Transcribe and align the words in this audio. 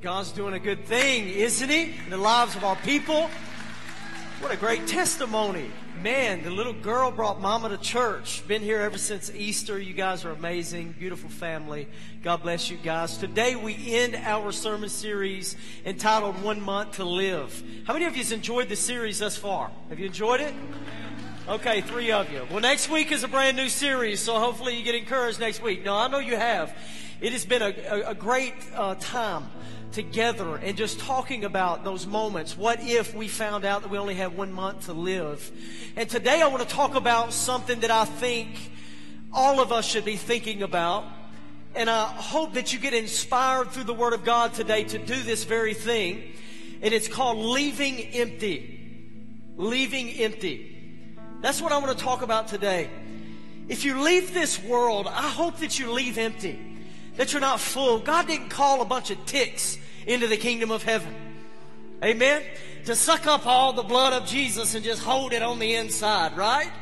God's 0.00 0.32
doing 0.32 0.54
a 0.54 0.58
good 0.58 0.86
thing, 0.86 1.28
isn't 1.28 1.68
He? 1.68 1.92
In 2.04 2.08
the 2.08 2.16
lives 2.16 2.56
of 2.56 2.64
our 2.64 2.76
people. 2.76 3.28
What 4.40 4.50
a 4.50 4.56
great 4.56 4.86
testimony. 4.86 5.70
Man, 6.02 6.42
the 6.42 6.50
little 6.50 6.72
girl 6.72 7.10
brought 7.10 7.38
mama 7.42 7.68
to 7.68 7.76
church. 7.76 8.42
Been 8.48 8.62
here 8.62 8.80
ever 8.80 8.96
since 8.96 9.30
Easter. 9.34 9.78
You 9.78 9.92
guys 9.92 10.24
are 10.24 10.30
amazing. 10.30 10.94
Beautiful 10.98 11.28
family. 11.28 11.86
God 12.22 12.40
bless 12.42 12.70
you 12.70 12.78
guys. 12.78 13.18
Today 13.18 13.56
we 13.56 13.94
end 13.94 14.16
our 14.16 14.52
sermon 14.52 14.88
series 14.88 15.54
entitled 15.84 16.42
One 16.42 16.62
Month 16.62 16.92
to 16.92 17.04
Live. 17.04 17.62
How 17.86 17.92
many 17.92 18.06
of 18.06 18.16
you 18.16 18.22
have 18.24 18.32
enjoyed 18.32 18.70
the 18.70 18.76
series 18.76 19.18
thus 19.18 19.36
far? 19.36 19.70
Have 19.90 19.98
you 19.98 20.06
enjoyed 20.06 20.40
it? 20.40 20.54
Okay, 21.46 21.82
three 21.82 22.10
of 22.10 22.32
you. 22.32 22.46
Well, 22.50 22.60
next 22.60 22.88
week 22.88 23.12
is 23.12 23.22
a 23.22 23.28
brand 23.28 23.58
new 23.58 23.68
series, 23.68 24.20
so 24.20 24.38
hopefully 24.38 24.78
you 24.78 24.82
get 24.82 24.94
encouraged 24.94 25.40
next 25.40 25.62
week. 25.62 25.84
No, 25.84 25.94
I 25.94 26.08
know 26.08 26.20
you 26.20 26.36
have. 26.36 26.74
It 27.20 27.32
has 27.32 27.44
been 27.44 27.60
a, 27.60 27.74
a, 27.90 28.10
a 28.12 28.14
great 28.14 28.54
uh, 28.74 28.94
time 28.98 29.50
together 29.92 30.56
and 30.56 30.76
just 30.76 31.00
talking 31.00 31.44
about 31.44 31.84
those 31.84 32.06
moments. 32.06 32.56
What 32.56 32.80
if 32.82 33.14
we 33.14 33.28
found 33.28 33.64
out 33.64 33.82
that 33.82 33.90
we 33.90 33.98
only 33.98 34.14
had 34.14 34.36
one 34.36 34.52
month 34.52 34.86
to 34.86 34.92
live? 34.92 35.50
And 35.96 36.08
today 36.08 36.40
I 36.40 36.48
want 36.48 36.68
to 36.68 36.74
talk 36.74 36.94
about 36.94 37.32
something 37.32 37.80
that 37.80 37.90
I 37.90 38.04
think 38.04 38.70
all 39.32 39.60
of 39.60 39.72
us 39.72 39.86
should 39.86 40.04
be 40.04 40.16
thinking 40.16 40.62
about. 40.62 41.04
And 41.74 41.88
I 41.88 42.04
hope 42.06 42.54
that 42.54 42.72
you 42.72 42.78
get 42.78 42.94
inspired 42.94 43.70
through 43.70 43.84
the 43.84 43.94
Word 43.94 44.12
of 44.12 44.24
God 44.24 44.54
today 44.54 44.84
to 44.84 44.98
do 44.98 45.22
this 45.22 45.44
very 45.44 45.74
thing. 45.74 46.32
And 46.82 46.92
it's 46.92 47.08
called 47.08 47.38
leaving 47.38 47.98
empty. 47.98 49.52
Leaving 49.56 50.10
empty. 50.10 51.16
That's 51.40 51.62
what 51.62 51.72
I 51.72 51.78
want 51.78 51.96
to 51.96 52.04
talk 52.04 52.22
about 52.22 52.48
today. 52.48 52.90
If 53.68 53.84
you 53.84 54.02
leave 54.02 54.34
this 54.34 54.62
world, 54.62 55.06
I 55.06 55.28
hope 55.28 55.58
that 55.58 55.78
you 55.78 55.92
leave 55.92 56.18
empty, 56.18 56.58
that 57.20 57.34
you're 57.34 57.40
not 57.40 57.60
full. 57.60 57.98
God 57.98 58.28
didn't 58.28 58.48
call 58.48 58.80
a 58.80 58.86
bunch 58.86 59.10
of 59.10 59.26
ticks 59.26 59.76
into 60.06 60.26
the 60.26 60.38
kingdom 60.38 60.70
of 60.70 60.82
heaven. 60.82 61.14
Amen? 62.02 62.42
To 62.86 62.96
suck 62.96 63.26
up 63.26 63.46
all 63.46 63.74
the 63.74 63.82
blood 63.82 64.14
of 64.14 64.26
Jesus 64.26 64.74
and 64.74 64.82
just 64.82 65.02
hold 65.02 65.34
it 65.34 65.42
on 65.42 65.58
the 65.58 65.74
inside, 65.74 66.34
right? 66.34 66.72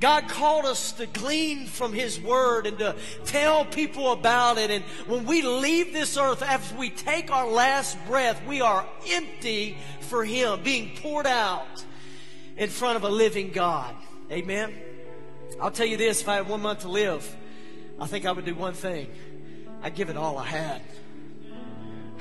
God 0.00 0.26
called 0.26 0.64
us 0.64 0.90
to 0.94 1.06
glean 1.06 1.66
from 1.68 1.92
His 1.92 2.20
Word 2.20 2.66
and 2.66 2.76
to 2.80 2.96
tell 3.26 3.64
people 3.64 4.10
about 4.10 4.58
it. 4.58 4.72
And 4.72 4.82
when 5.06 5.24
we 5.24 5.42
leave 5.42 5.92
this 5.92 6.16
earth, 6.16 6.42
after 6.42 6.74
we 6.76 6.90
take 6.90 7.30
our 7.30 7.48
last 7.48 7.96
breath, 8.08 8.44
we 8.44 8.60
are 8.60 8.84
empty 9.06 9.78
for 10.00 10.24
Him, 10.24 10.64
being 10.64 10.96
poured 10.96 11.28
out 11.28 11.84
in 12.56 12.70
front 12.70 12.96
of 12.96 13.04
a 13.04 13.08
living 13.08 13.52
God. 13.52 13.94
Amen? 14.32 14.74
I'll 15.60 15.70
tell 15.70 15.86
you 15.86 15.96
this 15.96 16.22
if 16.22 16.28
I 16.28 16.34
had 16.34 16.48
one 16.48 16.62
month 16.62 16.80
to 16.80 16.88
live, 16.88 17.36
I 18.00 18.08
think 18.08 18.26
I 18.26 18.32
would 18.32 18.44
do 18.44 18.56
one 18.56 18.74
thing 18.74 19.06
I'd 19.82 19.94
give 19.94 20.10
it 20.10 20.16
all 20.16 20.38
I 20.38 20.46
had. 20.46 20.82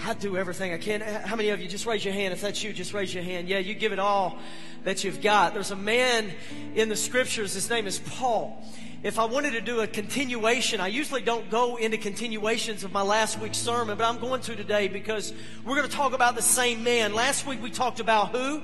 I 0.03 0.13
do 0.13 0.37
everything 0.37 0.73
I 0.73 0.77
can. 0.77 1.01
How 1.01 1.35
many 1.35 1.49
of 1.49 1.61
you 1.61 1.67
just 1.67 1.85
raise 1.85 2.03
your 2.03 2.13
hand? 2.13 2.33
If 2.33 2.41
that's 2.41 2.63
you, 2.63 2.73
just 2.73 2.93
raise 2.93 3.13
your 3.13 3.23
hand. 3.23 3.47
Yeah, 3.47 3.59
you 3.59 3.73
give 3.73 3.91
it 3.91 3.99
all 3.99 4.37
that 4.83 5.03
you've 5.03 5.21
got. 5.21 5.53
There's 5.53 5.71
a 5.71 5.75
man 5.75 6.31
in 6.75 6.89
the 6.89 6.95
scriptures. 6.95 7.53
His 7.53 7.69
name 7.69 7.87
is 7.87 7.99
Paul. 7.99 8.63
If 9.03 9.19
I 9.19 9.25
wanted 9.25 9.51
to 9.51 9.61
do 9.61 9.81
a 9.81 9.87
continuation, 9.87 10.81
I 10.81 10.87
usually 10.87 11.21
don't 11.21 11.49
go 11.49 11.75
into 11.75 11.97
continuations 11.97 12.83
of 12.83 12.91
my 12.91 13.03
last 13.03 13.39
week's 13.39 13.57
sermon, 13.57 13.97
but 13.97 14.03
I'm 14.03 14.19
going 14.19 14.41
to 14.41 14.55
today 14.55 14.87
because 14.87 15.33
we're 15.63 15.75
going 15.75 15.87
to 15.87 15.95
talk 15.95 16.13
about 16.13 16.35
the 16.35 16.41
same 16.41 16.83
man. 16.83 17.13
Last 17.13 17.47
week 17.47 17.61
we 17.61 17.69
talked 17.69 17.99
about 17.99 18.29
who? 18.29 18.61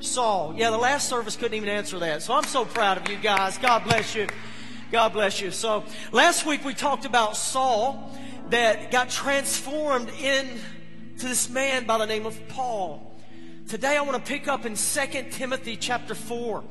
Saul. 0.00 0.54
Yeah, 0.56 0.70
the 0.70 0.78
last 0.78 1.08
service 1.08 1.36
couldn't 1.36 1.54
even 1.54 1.68
answer 1.68 1.98
that. 1.98 2.22
So 2.22 2.34
I'm 2.34 2.44
so 2.44 2.64
proud 2.64 2.98
of 2.98 3.08
you 3.10 3.16
guys. 3.16 3.58
God 3.58 3.84
bless 3.84 4.14
you. 4.14 4.26
God 4.92 5.14
bless 5.14 5.40
you. 5.40 5.50
So 5.50 5.82
last 6.12 6.46
week 6.46 6.64
we 6.64 6.72
talked 6.72 7.06
about 7.06 7.36
Saul 7.36 8.16
that 8.50 8.92
got 8.92 9.10
transformed 9.10 10.08
into 10.10 10.60
this 11.26 11.50
man 11.50 11.86
by 11.86 11.98
the 11.98 12.06
name 12.06 12.24
of 12.24 12.40
Paul. 12.48 13.12
Today 13.68 13.96
I 13.96 14.02
want 14.02 14.24
to 14.24 14.30
pick 14.30 14.46
up 14.46 14.64
in 14.64 14.76
2 14.76 15.06
Timothy 15.32 15.76
chapter 15.76 16.14
4 16.14 16.62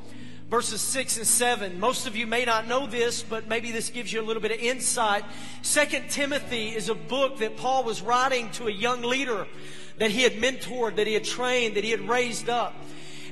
verses 0.48 0.80
6 0.80 1.18
and 1.18 1.26
7. 1.26 1.78
Most 1.78 2.06
of 2.06 2.16
you 2.16 2.26
may 2.26 2.46
not 2.46 2.66
know 2.66 2.86
this, 2.86 3.22
but 3.22 3.48
maybe 3.48 3.70
this 3.70 3.90
gives 3.90 4.10
you 4.10 4.22
a 4.22 4.24
little 4.24 4.40
bit 4.40 4.52
of 4.52 4.60
insight. 4.60 5.24
2 5.62 5.84
Timothy 6.08 6.68
is 6.68 6.88
a 6.88 6.94
book 6.94 7.38
that 7.40 7.58
Paul 7.58 7.84
was 7.84 8.00
writing 8.00 8.50
to 8.52 8.66
a 8.66 8.72
young 8.72 9.02
leader 9.02 9.46
that 9.98 10.10
he 10.10 10.22
had 10.22 10.34
mentored, 10.34 10.96
that 10.96 11.06
he 11.06 11.12
had 11.12 11.24
trained, 11.24 11.76
that 11.76 11.84
he 11.84 11.90
had 11.90 12.08
raised 12.08 12.48
up. 12.48 12.74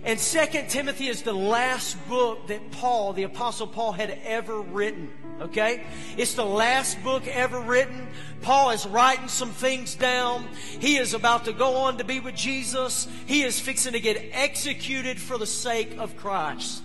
And 0.04 0.18
2 0.18 0.46
Timothy 0.68 1.08
is 1.08 1.22
the 1.22 1.32
last 1.32 1.96
book 2.08 2.48
that 2.48 2.70
Paul, 2.72 3.14
the 3.14 3.22
Apostle 3.22 3.66
Paul, 3.66 3.92
had 3.92 4.18
ever 4.24 4.60
written. 4.60 5.10
Okay? 5.40 5.82
It's 6.18 6.34
the 6.34 6.44
last 6.44 7.02
book 7.02 7.26
ever 7.26 7.58
written. 7.58 8.08
Paul 8.42 8.70
is 8.70 8.86
writing 8.86 9.28
some 9.28 9.50
things 9.50 9.94
down. 9.94 10.46
He 10.78 10.98
is 10.98 11.14
about 11.14 11.46
to 11.46 11.54
go 11.54 11.76
on 11.76 11.96
to 11.98 12.04
be 12.04 12.20
with 12.20 12.34
Jesus. 12.34 13.08
He 13.24 13.44
is 13.44 13.58
fixing 13.58 13.94
to 13.94 14.00
get 14.00 14.22
executed 14.32 15.18
for 15.18 15.38
the 15.38 15.46
sake 15.46 15.96
of 15.98 16.18
Christ. 16.18 16.82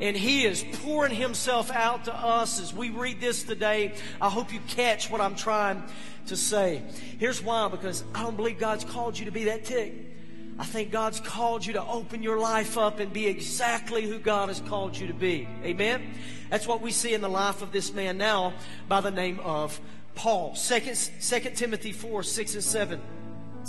And 0.00 0.16
he 0.16 0.46
is 0.46 0.64
pouring 0.80 1.14
himself 1.14 1.70
out 1.70 2.06
to 2.06 2.14
us 2.14 2.58
as 2.58 2.72
we 2.72 2.88
read 2.88 3.20
this 3.20 3.42
today. 3.42 3.92
I 4.22 4.30
hope 4.30 4.54
you 4.54 4.60
catch 4.68 5.10
what 5.10 5.20
I'm 5.20 5.36
trying 5.36 5.82
to 6.28 6.36
say. 6.36 6.82
Here's 7.18 7.42
why 7.42 7.68
because 7.68 8.04
I 8.14 8.22
don't 8.22 8.36
believe 8.36 8.58
God's 8.58 8.84
called 8.84 9.18
you 9.18 9.26
to 9.26 9.30
be 9.30 9.44
that 9.44 9.66
tick. 9.66 10.11
I 10.58 10.64
think 10.64 10.90
God's 10.90 11.20
called 11.20 11.64
you 11.64 11.72
to 11.74 11.84
open 11.84 12.22
your 12.22 12.38
life 12.38 12.76
up 12.76 13.00
and 13.00 13.12
be 13.12 13.26
exactly 13.26 14.06
who 14.06 14.18
God 14.18 14.48
has 14.48 14.60
called 14.60 14.96
you 14.96 15.06
to 15.06 15.14
be. 15.14 15.48
Amen? 15.64 16.14
That's 16.50 16.66
what 16.66 16.82
we 16.82 16.90
see 16.90 17.14
in 17.14 17.20
the 17.20 17.28
life 17.28 17.62
of 17.62 17.72
this 17.72 17.92
man 17.92 18.18
now 18.18 18.52
by 18.88 19.00
the 19.00 19.10
name 19.10 19.40
of 19.40 19.80
Paul. 20.14 20.54
Second, 20.54 20.96
2 21.20 21.40
Timothy 21.54 21.92
4, 21.92 22.22
6 22.22 22.54
and 22.54 22.62
7. 22.62 23.00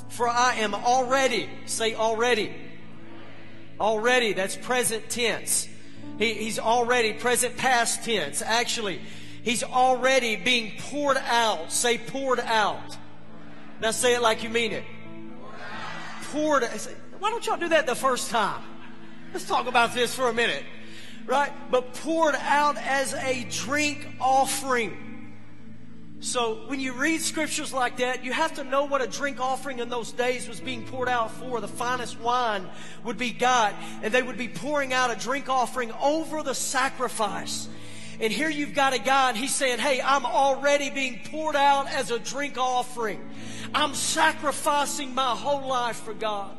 For 0.09 0.27
I 0.27 0.55
am 0.55 0.75
already, 0.75 1.49
say 1.65 1.95
already. 1.95 2.53
Already, 3.79 4.33
that's 4.33 4.55
present 4.55 5.09
tense. 5.09 5.67
He, 6.19 6.33
he's 6.33 6.59
already, 6.59 7.13
present 7.13 7.57
past 7.57 8.03
tense. 8.03 8.41
Actually, 8.41 8.99
he's 9.43 9.63
already 9.63 10.35
being 10.35 10.73
poured 10.77 11.17
out. 11.17 11.71
Say 11.71 11.97
poured 11.97 12.39
out. 12.41 12.97
Now 13.81 13.91
say 13.91 14.15
it 14.15 14.21
like 14.21 14.43
you 14.43 14.49
mean 14.49 14.73
it. 14.73 14.83
Poured. 16.33 16.63
Why 17.19 17.29
don't 17.29 17.45
y'all 17.45 17.57
do 17.57 17.69
that 17.69 17.85
the 17.85 17.95
first 17.95 18.29
time? 18.29 18.61
Let's 19.31 19.47
talk 19.47 19.67
about 19.67 19.93
this 19.93 20.13
for 20.13 20.27
a 20.27 20.33
minute 20.33 20.63
right? 21.25 21.51
But 21.71 21.93
poured 21.93 22.35
out 22.35 22.77
as 22.77 23.13
a 23.13 23.47
drink 23.49 24.07
offering. 24.19 24.97
So 26.19 26.67
when 26.67 26.79
you 26.79 26.93
read 26.93 27.21
scriptures 27.21 27.73
like 27.73 27.97
that, 27.97 28.23
you 28.23 28.31
have 28.31 28.53
to 28.55 28.63
know 28.63 28.85
what 28.85 29.01
a 29.01 29.07
drink 29.07 29.41
offering 29.41 29.79
in 29.79 29.89
those 29.89 30.13
days 30.13 30.47
was 30.47 30.61
being 30.61 30.85
poured 30.85 31.09
out 31.09 31.31
for. 31.31 31.59
The 31.59 31.67
finest 31.67 32.19
wine 32.19 32.69
would 33.03 33.17
be 33.17 33.31
got, 33.31 33.73
and 34.01 34.13
they 34.13 34.23
would 34.23 34.37
be 34.37 34.47
pouring 34.47 34.93
out 34.93 35.11
a 35.11 35.19
drink 35.19 35.49
offering 35.49 35.91
over 36.01 36.41
the 36.41 36.55
sacrifice. 36.55 37.67
And 38.21 38.31
here 38.31 38.49
you've 38.49 38.73
got 38.73 38.93
a 38.93 38.99
guy, 38.99 39.29
and 39.29 39.37
he's 39.37 39.53
saying, 39.53 39.79
Hey, 39.79 40.01
I'm 40.01 40.25
already 40.25 40.89
being 40.89 41.19
poured 41.29 41.57
out 41.57 41.89
as 41.89 42.09
a 42.09 42.19
drink 42.19 42.57
offering. 42.57 43.19
I'm 43.73 43.95
sacrificing 43.95 45.15
my 45.15 45.35
whole 45.35 45.67
life 45.67 45.97
for 45.97 46.13
God. 46.13 46.55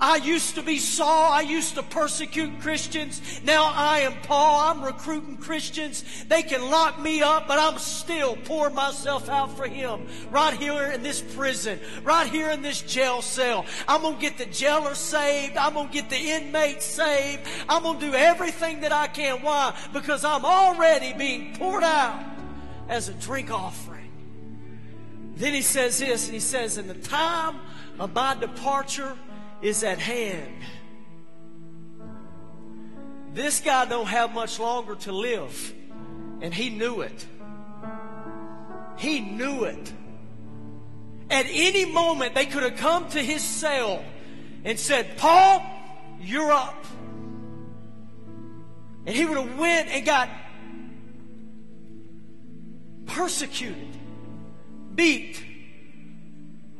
I 0.00 0.16
used 0.16 0.54
to 0.56 0.62
be 0.62 0.78
Saul. 0.78 1.32
I 1.32 1.42
used 1.42 1.74
to 1.74 1.82
persecute 1.82 2.60
Christians. 2.60 3.20
Now 3.44 3.70
I 3.74 4.00
am 4.00 4.14
Paul. 4.22 4.60
I'm 4.60 4.82
recruiting 4.82 5.36
Christians. 5.36 6.04
They 6.28 6.42
can 6.42 6.70
lock 6.70 7.00
me 7.00 7.22
up, 7.22 7.46
but 7.46 7.58
I'm 7.58 7.78
still 7.78 8.36
pouring 8.36 8.74
myself 8.74 9.28
out 9.28 9.56
for 9.56 9.66
Him. 9.66 10.06
Right 10.30 10.54
here 10.54 10.84
in 10.90 11.02
this 11.02 11.20
prison. 11.20 11.78
Right 12.02 12.26
here 12.26 12.50
in 12.50 12.62
this 12.62 12.82
jail 12.82 13.22
cell. 13.22 13.66
I'm 13.86 14.02
going 14.02 14.16
to 14.16 14.20
get 14.20 14.38
the 14.38 14.46
jailer 14.46 14.94
saved. 14.94 15.56
I'm 15.56 15.74
going 15.74 15.88
to 15.88 15.92
get 15.92 16.10
the 16.10 16.16
inmates 16.16 16.84
saved. 16.84 17.42
I'm 17.68 17.82
going 17.82 17.98
to 18.00 18.06
do 18.10 18.14
everything 18.14 18.80
that 18.80 18.92
I 18.92 19.06
can. 19.06 19.42
Why? 19.42 19.76
Because 19.92 20.24
I'm 20.24 20.44
already 20.44 21.12
being 21.12 21.56
poured 21.56 21.84
out 21.84 22.24
as 22.88 23.08
a 23.08 23.14
drink 23.14 23.50
offering. 23.50 24.03
Then 25.36 25.54
he 25.54 25.62
says 25.62 25.98
this, 25.98 26.26
and 26.26 26.34
he 26.34 26.40
says, 26.40 26.78
In 26.78 26.86
the 26.86 26.94
time 26.94 27.58
of 27.98 28.12
my 28.14 28.34
departure, 28.34 29.16
is 29.62 29.82
at 29.82 29.98
hand. 29.98 30.62
This 33.32 33.60
guy 33.60 33.86
don't 33.86 34.06
have 34.06 34.32
much 34.32 34.60
longer 34.60 34.94
to 34.96 35.12
live, 35.12 35.74
and 36.40 36.54
he 36.54 36.70
knew 36.70 37.00
it. 37.00 37.26
He 38.96 39.20
knew 39.20 39.64
it. 39.64 39.92
At 41.30 41.46
any 41.48 41.84
moment, 41.84 42.34
they 42.34 42.46
could 42.46 42.62
have 42.62 42.76
come 42.76 43.08
to 43.08 43.18
his 43.18 43.42
cell 43.42 44.04
and 44.64 44.78
said, 44.78 45.16
Paul, 45.16 45.64
you're 46.20 46.52
up. 46.52 46.84
And 49.06 49.16
he 49.16 49.24
would 49.24 49.36
have 49.36 49.58
went 49.58 49.88
and 49.88 50.06
got 50.06 50.28
persecuted, 53.06 53.96
beat, 54.94 55.42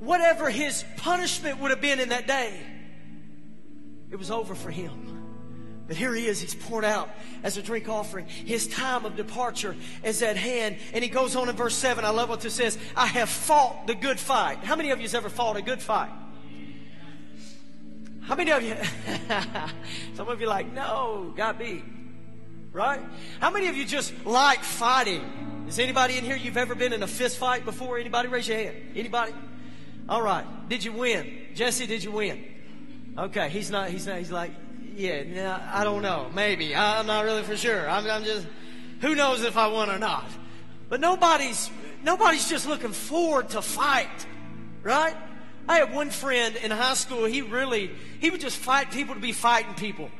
whatever 0.01 0.51
his 0.51 0.85
punishment 0.97 1.59
would 1.61 1.71
have 1.71 1.81
been 1.81 2.01
in 2.01 2.11
that 2.11 2.27
day. 2.27 2.59
It 4.11 4.17
was 4.17 4.31
over 4.31 4.55
for 4.55 4.71
him. 4.71 5.15
But 5.87 5.97
here 5.97 6.15
he 6.15 6.27
is, 6.27 6.41
he's 6.41 6.55
poured 6.55 6.85
out 6.85 7.11
as 7.43 7.59
a 7.59 7.63
drink 7.63 7.89
offering. 7.89 8.27
His 8.27 8.67
time 8.67 9.05
of 9.05 9.17
departure 9.17 9.77
is 10.03 10.23
at 10.23 10.37
hand. 10.37 10.79
And 10.95 11.05
he 11.05 11.11
goes 11.11 11.37
on 11.37 11.49
in 11.49 11.57
verse 11.57 11.75
7. 11.75 12.05
I 12.05 12.11
love 12.11 12.31
what 12.31 12.41
this 12.41 12.55
says. 12.55 12.79
I 12.97 13.07
have 13.07 13.29
fought 13.29 13.87
the 13.87 13.95
good 13.95 14.19
fight. 14.19 14.59
How 14.59 14.77
many 14.77 14.91
of 14.91 14.99
you 14.99 15.03
has 15.03 15.15
ever 15.15 15.29
fought 15.29 15.57
a 15.57 15.63
good 15.63 15.83
fight? 15.83 16.11
How 18.23 18.35
many 18.35 18.51
of 18.53 18.63
you? 18.63 18.77
Some 20.15 20.29
of 20.29 20.41
you 20.41 20.47
like, 20.47 20.73
no, 20.73 21.35
got 21.37 21.59
beat. 21.59 21.85
Right? 22.75 23.01
How 23.39 23.53
many 23.53 23.69
of 23.69 23.77
you 23.77 23.87
just 23.87 24.13
like 24.27 24.65
fighting? 24.65 25.65
Is 25.69 25.79
anybody 25.79 26.19
in 26.19 26.25
here 26.25 26.35
you've 26.35 26.57
ever 26.57 26.75
been 26.75 26.93
in 26.93 27.05
a 27.05 27.07
fist 27.07 27.39
fight 27.39 27.65
before? 27.65 27.99
Anybody 27.99 28.27
raise 28.27 28.49
your 28.49 28.59
hand? 28.59 28.75
Anybody? 28.97 29.33
All 30.09 30.21
right. 30.21 30.45
Did 30.69 30.83
you 30.83 30.93
win? 30.93 31.47
Jesse, 31.55 31.87
did 31.87 32.03
you 32.03 32.11
win? 32.11 32.45
Okay. 33.17 33.49
He's 33.49 33.71
not, 33.71 33.91
he's 33.91 34.09
not, 34.09 34.19
he's 34.19 34.33
like, 34.33 34.51
yeah, 34.97 35.71
I 35.73 35.85
don't 35.85 36.03
know. 36.03 36.29
Maybe. 36.35 36.75
I'm 36.75 37.07
not 37.07 37.25
really 37.25 37.45
for 37.45 37.57
sure. 37.57 37.89
I'm, 37.89 38.11
I'm 38.11 38.25
just, 38.25 38.45
who 39.01 39.15
knows 39.15 39.45
if 39.45 39.57
I 39.57 39.69
won 39.69 39.89
or 39.89 40.01
not. 40.01 40.27
But 40.89 41.01
nobody's, 41.01 41.71
nobody's 42.03 42.51
just 42.51 42.67
looking 42.67 42.93
forward 42.93 43.51
to 43.51 43.63
fight. 43.63 44.27
Right? 44.83 45.15
I 45.69 45.79
had 45.79 45.95
one 45.95 46.11
friend 46.11 46.57
in 46.57 46.73
high 46.73 46.95
school, 46.95 47.25
he 47.25 47.41
really, 47.41 47.93
he 48.19 48.31
would 48.31 48.41
just 48.41 48.59
fight 48.59 48.91
people 48.91 49.15
to 49.15 49.21
be 49.21 49.33
fighting 49.33 49.75
people. 49.75 50.11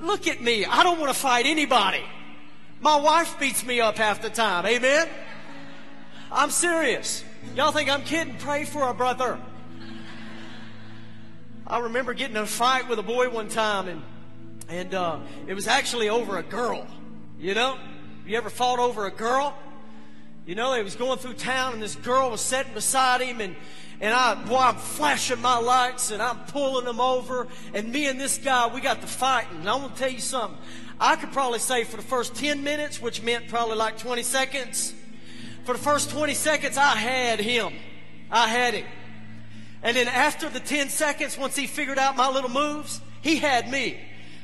Look 0.00 0.26
at 0.26 0.40
me. 0.40 0.64
I 0.64 0.82
don't 0.82 0.98
want 0.98 1.12
to 1.12 1.18
fight 1.18 1.46
anybody. 1.46 2.02
My 2.80 2.96
wife 2.96 3.38
beats 3.38 3.64
me 3.64 3.80
up 3.80 3.96
half 3.96 4.20
the 4.20 4.30
time. 4.30 4.66
Amen? 4.66 5.08
I'm 6.30 6.50
serious. 6.50 7.24
Y'all 7.54 7.72
think 7.72 7.88
I'm 7.88 8.02
kidding? 8.02 8.36
Pray 8.36 8.64
for 8.64 8.88
a 8.88 8.94
brother. 8.94 9.38
I 11.66 11.80
remember 11.80 12.14
getting 12.14 12.36
in 12.36 12.42
a 12.42 12.46
fight 12.46 12.88
with 12.88 12.98
a 12.98 13.02
boy 13.02 13.28
one 13.28 13.48
time, 13.48 13.88
and 13.88 14.02
and 14.68 14.94
uh, 14.94 15.18
it 15.46 15.54
was 15.54 15.66
actually 15.66 16.08
over 16.08 16.38
a 16.38 16.42
girl. 16.42 16.86
You 17.38 17.54
know, 17.54 17.78
you 18.26 18.36
ever 18.36 18.50
fought 18.50 18.78
over 18.78 19.06
a 19.06 19.10
girl? 19.10 19.56
You 20.46 20.54
know, 20.54 20.74
he 20.74 20.82
was 20.82 20.94
going 20.94 21.18
through 21.18 21.34
town, 21.34 21.72
and 21.74 21.82
this 21.82 21.96
girl 21.96 22.30
was 22.30 22.40
sitting 22.40 22.72
beside 22.74 23.20
him, 23.20 23.40
and 23.40 23.56
and 24.00 24.12
I, 24.12 24.34
boy, 24.34 24.56
I'm 24.56 24.76
flashing 24.76 25.40
my 25.40 25.58
lights, 25.58 26.10
and 26.10 26.22
I'm 26.22 26.38
pulling 26.46 26.84
them 26.84 27.00
over, 27.00 27.48
and 27.72 27.90
me 27.90 28.06
and 28.06 28.20
this 28.20 28.38
guy, 28.38 28.66
we 28.72 28.80
got 28.80 29.00
to 29.00 29.06
fighting. 29.06 29.60
And 29.60 29.68
I 29.68 29.76
want 29.76 29.94
to 29.94 30.00
tell 30.00 30.10
you 30.10 30.20
something. 30.20 30.58
I 31.00 31.16
could 31.16 31.32
probably 31.32 31.58
say 31.58 31.84
for 31.84 31.96
the 31.96 32.02
first 32.02 32.34
10 32.34 32.62
minutes, 32.62 33.00
which 33.00 33.22
meant 33.22 33.48
probably 33.48 33.76
like 33.76 33.98
20 33.98 34.22
seconds, 34.22 34.94
for 35.64 35.72
the 35.72 35.78
first 35.78 36.10
20 36.10 36.34
seconds, 36.34 36.76
I 36.76 36.94
had 36.94 37.40
him. 37.40 37.72
I 38.30 38.48
had 38.48 38.74
him. 38.74 38.86
And 39.82 39.96
then 39.96 40.08
after 40.08 40.48
the 40.48 40.60
10 40.60 40.88
seconds, 40.88 41.36
once 41.36 41.56
he 41.56 41.66
figured 41.66 41.98
out 41.98 42.16
my 42.16 42.28
little 42.28 42.50
moves, 42.50 43.00
he 43.22 43.36
had 43.36 43.70
me. 43.70 43.98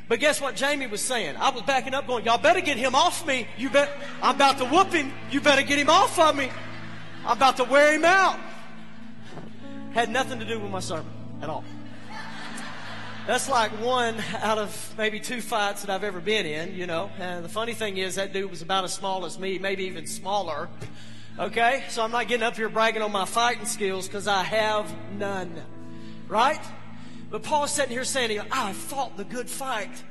But 0.08 0.20
guess 0.20 0.40
what 0.40 0.56
Jamie 0.56 0.86
was 0.86 1.00
saying? 1.00 1.36
I 1.36 1.50
was 1.50 1.62
backing 1.62 1.94
up 1.94 2.06
going, 2.06 2.24
y'all 2.24 2.38
better 2.38 2.60
get 2.60 2.76
him 2.76 2.94
off 2.94 3.26
me. 3.26 3.46
You 3.56 3.70
bet, 3.70 3.90
I'm 4.20 4.34
about 4.34 4.58
to 4.58 4.64
whoop 4.64 4.92
him. 4.92 5.12
You 5.30 5.40
better 5.40 5.62
get 5.62 5.78
him 5.78 5.88
off 5.88 6.18
of 6.18 6.36
me. 6.36 6.50
I'm 7.24 7.36
about 7.36 7.56
to 7.58 7.64
wear 7.64 7.94
him 7.94 8.04
out. 8.04 8.38
Had 9.94 10.08
nothing 10.08 10.38
to 10.38 10.44
do 10.46 10.58
with 10.58 10.70
my 10.70 10.80
sermon 10.80 11.12
at 11.42 11.50
all. 11.50 11.64
That's 13.26 13.48
like 13.48 13.70
one 13.72 14.16
out 14.40 14.58
of 14.58 14.94
maybe 14.98 15.20
two 15.20 15.40
fights 15.40 15.82
that 15.82 15.90
I've 15.90 16.02
ever 16.02 16.18
been 16.18 16.44
in, 16.44 16.74
you 16.74 16.86
know. 16.86 17.10
And 17.18 17.44
the 17.44 17.48
funny 17.48 17.74
thing 17.74 17.98
is, 17.98 18.16
that 18.16 18.32
dude 18.32 18.50
was 18.50 18.62
about 18.62 18.84
as 18.84 18.92
small 18.92 19.24
as 19.26 19.38
me, 19.38 19.58
maybe 19.58 19.84
even 19.84 20.06
smaller. 20.06 20.68
Okay? 21.38 21.84
So 21.88 22.02
I'm 22.02 22.10
not 22.10 22.26
getting 22.26 22.42
up 22.42 22.56
here 22.56 22.68
bragging 22.68 23.02
on 23.02 23.12
my 23.12 23.26
fighting 23.26 23.66
skills 23.66 24.08
because 24.08 24.26
I 24.26 24.42
have 24.42 24.92
none. 25.18 25.62
Right? 26.26 26.60
But 27.30 27.42
Paul's 27.42 27.70
sitting 27.70 27.92
here 27.92 28.04
saying, 28.04 28.40
I 28.50 28.72
fought 28.72 29.16
the 29.16 29.24
good 29.24 29.48
fight. 29.48 30.02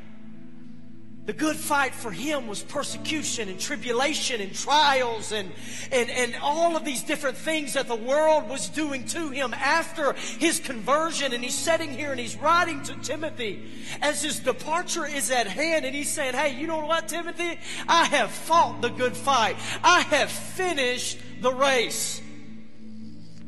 The 1.24 1.34
good 1.34 1.56
fight 1.56 1.94
for 1.94 2.10
him 2.10 2.48
was 2.48 2.64
persecution 2.64 3.48
and 3.48 3.60
tribulation 3.60 4.42
and 4.42 4.56
trials 4.56 5.32
and, 5.32 5.52
and, 5.92 6.10
and 6.10 6.36
all 6.42 6.76
of 6.76 6.84
these 6.84 7.04
different 7.04 7.38
things 7.38 7.74
that 7.74 7.88
the 7.88 7.96
world 7.96 8.50
was 8.50 8.70
doing 8.70 9.06
to 9.08 9.30
him 9.30 9.54
after 9.54 10.14
his 10.14 10.60
conversion. 10.60 11.32
And 11.32 11.44
he's 11.44 11.58
sitting 11.58 11.92
here 11.92 12.10
and 12.10 12.20
he's 12.20 12.36
writing 12.38 12.82
to 12.84 12.96
Timothy 13.02 13.64
as 14.02 14.24
his 14.24 14.40
departure 14.40 15.06
is 15.06 15.30
at 15.30 15.46
hand. 15.46 15.86
And 15.86 15.94
he's 15.94 16.10
saying, 16.10 16.34
Hey, 16.34 16.60
you 16.60 16.66
know 16.66 16.84
what, 16.86 17.08
Timothy? 17.08 17.60
I 17.88 18.06
have 18.06 18.32
fought 18.32 18.82
the 18.82 18.90
good 18.90 19.16
fight. 19.16 19.58
I 19.84 20.02
have 20.02 20.32
finished 20.32 21.20
the 21.40 21.54
race. 21.54 22.20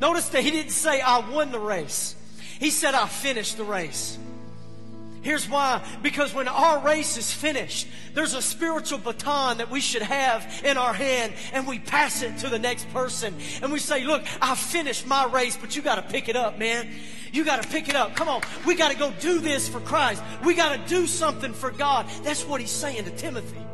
Notice 0.00 0.28
that 0.28 0.42
he 0.44 0.52
didn't 0.52 0.70
say, 0.70 1.00
I 1.00 1.28
won 1.28 1.50
the 1.50 1.58
race. 1.58 2.14
He 2.60 2.70
said, 2.70 2.94
I 2.94 3.08
finished 3.08 3.56
the 3.56 3.64
race. 3.64 4.16
Here's 5.24 5.48
why. 5.48 5.82
Because 6.02 6.34
when 6.34 6.48
our 6.48 6.78
race 6.80 7.16
is 7.16 7.32
finished, 7.32 7.88
there's 8.12 8.34
a 8.34 8.42
spiritual 8.42 8.98
baton 8.98 9.56
that 9.56 9.70
we 9.70 9.80
should 9.80 10.02
have 10.02 10.62
in 10.62 10.76
our 10.76 10.92
hand 10.92 11.32
and 11.54 11.66
we 11.66 11.78
pass 11.78 12.22
it 12.22 12.36
to 12.38 12.50
the 12.50 12.58
next 12.58 12.88
person. 12.92 13.34
And 13.62 13.72
we 13.72 13.78
say, 13.78 14.04
look, 14.04 14.22
I 14.42 14.54
finished 14.54 15.06
my 15.06 15.24
race, 15.24 15.56
but 15.56 15.74
you 15.74 15.80
got 15.80 15.94
to 15.94 16.02
pick 16.02 16.28
it 16.28 16.36
up, 16.36 16.58
man. 16.58 16.90
You 17.32 17.42
got 17.42 17.62
to 17.62 17.68
pick 17.68 17.88
it 17.88 17.96
up. 17.96 18.14
Come 18.14 18.28
on. 18.28 18.42
We 18.66 18.74
got 18.74 18.92
to 18.92 18.98
go 18.98 19.12
do 19.18 19.40
this 19.40 19.66
for 19.66 19.80
Christ. 19.80 20.22
We 20.44 20.54
got 20.54 20.76
to 20.76 20.94
do 20.94 21.06
something 21.06 21.54
for 21.54 21.70
God. 21.70 22.06
That's 22.22 22.44
what 22.44 22.60
he's 22.60 22.70
saying 22.70 23.04
to 23.06 23.10
Timothy. 23.10 23.64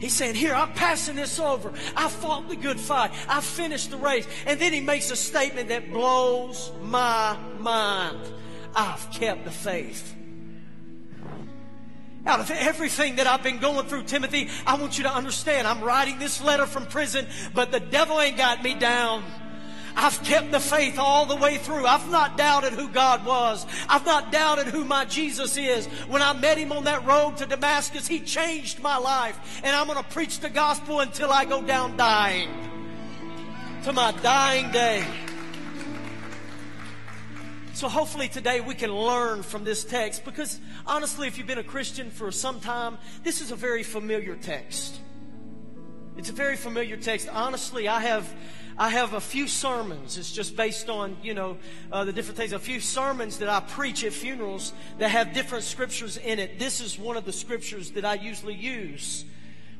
He's 0.00 0.12
saying, 0.12 0.34
Here, 0.34 0.54
I'm 0.54 0.72
passing 0.72 1.14
this 1.14 1.38
over. 1.38 1.72
I 1.96 2.08
fought 2.08 2.48
the 2.48 2.56
good 2.56 2.80
fight. 2.80 3.12
I 3.28 3.40
finished 3.40 3.92
the 3.92 3.96
race. 3.96 4.26
And 4.44 4.60
then 4.60 4.72
he 4.72 4.80
makes 4.80 5.10
a 5.12 5.16
statement 5.16 5.68
that 5.68 5.92
blows 5.92 6.72
my 6.82 7.36
mind. 7.58 8.20
I've 8.74 9.08
kept 9.12 9.44
the 9.44 9.50
faith. 9.50 10.16
Out 12.28 12.40
of 12.40 12.50
everything 12.50 13.16
that 13.16 13.26
I've 13.26 13.42
been 13.42 13.56
going 13.56 13.86
through, 13.86 14.02
Timothy, 14.02 14.50
I 14.66 14.74
want 14.74 14.98
you 14.98 15.04
to 15.04 15.10
understand 15.10 15.66
I'm 15.66 15.80
writing 15.80 16.18
this 16.18 16.44
letter 16.44 16.66
from 16.66 16.84
prison, 16.84 17.26
but 17.54 17.72
the 17.72 17.80
devil 17.80 18.20
ain't 18.20 18.36
got 18.36 18.62
me 18.62 18.74
down. 18.74 19.24
I've 19.96 20.22
kept 20.22 20.52
the 20.52 20.60
faith 20.60 20.98
all 20.98 21.24
the 21.24 21.36
way 21.36 21.56
through. 21.56 21.86
I've 21.86 22.10
not 22.10 22.36
doubted 22.36 22.74
who 22.74 22.88
God 22.88 23.24
was. 23.24 23.64
I've 23.88 24.04
not 24.04 24.30
doubted 24.30 24.66
who 24.66 24.84
my 24.84 25.06
Jesus 25.06 25.56
is. 25.56 25.86
When 26.06 26.20
I 26.20 26.34
met 26.34 26.58
him 26.58 26.70
on 26.70 26.84
that 26.84 27.06
road 27.06 27.38
to 27.38 27.46
Damascus, 27.46 28.06
he 28.06 28.20
changed 28.20 28.80
my 28.80 28.98
life. 28.98 29.60
And 29.64 29.74
I'm 29.74 29.86
going 29.86 29.98
to 29.98 30.10
preach 30.10 30.40
the 30.40 30.50
gospel 30.50 31.00
until 31.00 31.32
I 31.32 31.46
go 31.46 31.62
down 31.62 31.96
dying. 31.96 32.50
To 33.84 33.92
my 33.94 34.12
dying 34.12 34.70
day. 34.70 35.04
So 37.78 37.88
hopefully 37.88 38.26
today 38.26 38.60
we 38.60 38.74
can 38.74 38.92
learn 38.92 39.44
from 39.44 39.62
this 39.62 39.84
text 39.84 40.24
because 40.24 40.58
honestly, 40.84 41.28
if 41.28 41.38
you've 41.38 41.46
been 41.46 41.58
a 41.58 41.62
Christian 41.62 42.10
for 42.10 42.32
some 42.32 42.58
time, 42.58 42.98
this 43.22 43.40
is 43.40 43.52
a 43.52 43.54
very 43.54 43.84
familiar 43.84 44.34
text. 44.34 44.98
It's 46.16 46.28
a 46.28 46.32
very 46.32 46.56
familiar 46.56 46.96
text. 46.96 47.28
Honestly, 47.28 47.86
I 47.86 48.00
have 48.00 48.34
I 48.76 48.88
have 48.88 49.14
a 49.14 49.20
few 49.20 49.46
sermons. 49.46 50.18
It's 50.18 50.32
just 50.32 50.56
based 50.56 50.90
on, 50.90 51.18
you 51.22 51.34
know, 51.34 51.56
uh, 51.92 52.04
the 52.04 52.12
different 52.12 52.36
things. 52.36 52.52
A 52.52 52.58
few 52.58 52.80
sermons 52.80 53.38
that 53.38 53.48
I 53.48 53.60
preach 53.60 54.02
at 54.02 54.12
funerals 54.12 54.72
that 54.98 55.10
have 55.10 55.32
different 55.32 55.62
scriptures 55.62 56.16
in 56.16 56.40
it. 56.40 56.58
This 56.58 56.80
is 56.80 56.98
one 56.98 57.16
of 57.16 57.26
the 57.26 57.32
scriptures 57.32 57.92
that 57.92 58.04
I 58.04 58.14
usually 58.14 58.56
use 58.56 59.24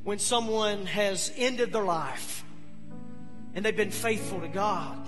when 0.05 0.21
someone 0.21 0.87
has 0.87 1.33
ended 1.37 1.73
their 1.73 1.83
life 1.83 2.45
and 3.57 3.65
they've 3.65 3.77
been 3.77 3.91
faithful 3.91 4.41
to 4.41 4.49
God. 4.49 5.05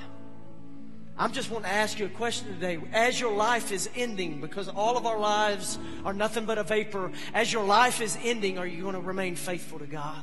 I'm 1.21 1.33
just 1.33 1.50
wanting 1.50 1.69
to 1.69 1.77
ask 1.77 1.99
you 1.99 2.07
a 2.07 2.09
question 2.09 2.49
today. 2.55 2.79
As 2.95 3.21
your 3.21 3.35
life 3.35 3.73
is 3.73 3.91
ending, 3.95 4.41
because 4.41 4.71
all 4.71 4.97
of 4.97 5.05
our 5.05 5.19
lives 5.19 5.79
are 6.03 6.15
nothing 6.15 6.47
but 6.47 6.57
a 6.57 6.62
vapor, 6.62 7.12
as 7.35 7.53
your 7.53 7.62
life 7.62 8.00
is 8.00 8.17
ending, 8.23 8.57
are 8.57 8.67
you 8.67 8.81
going 8.85 8.95
to 8.95 9.03
remain 9.03 9.37
faithful 9.37 9.79
to 9.81 9.87
God? 9.87 10.23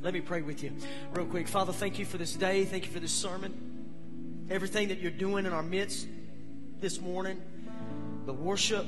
Let 0.00 0.14
me 0.14 0.20
pray 0.20 0.42
with 0.42 0.62
you 0.62 0.70
real 1.12 1.26
quick. 1.26 1.48
Father, 1.48 1.72
thank 1.72 1.98
you 1.98 2.04
for 2.04 2.18
this 2.18 2.34
day. 2.34 2.66
Thank 2.66 2.86
you 2.86 2.92
for 2.92 3.00
this 3.00 3.10
sermon. 3.10 4.46
Everything 4.48 4.88
that 4.88 5.00
you're 5.00 5.10
doing 5.10 5.44
in 5.44 5.52
our 5.52 5.64
midst 5.64 6.06
this 6.80 7.00
morning, 7.00 7.42
the 8.26 8.32
worship, 8.32 8.86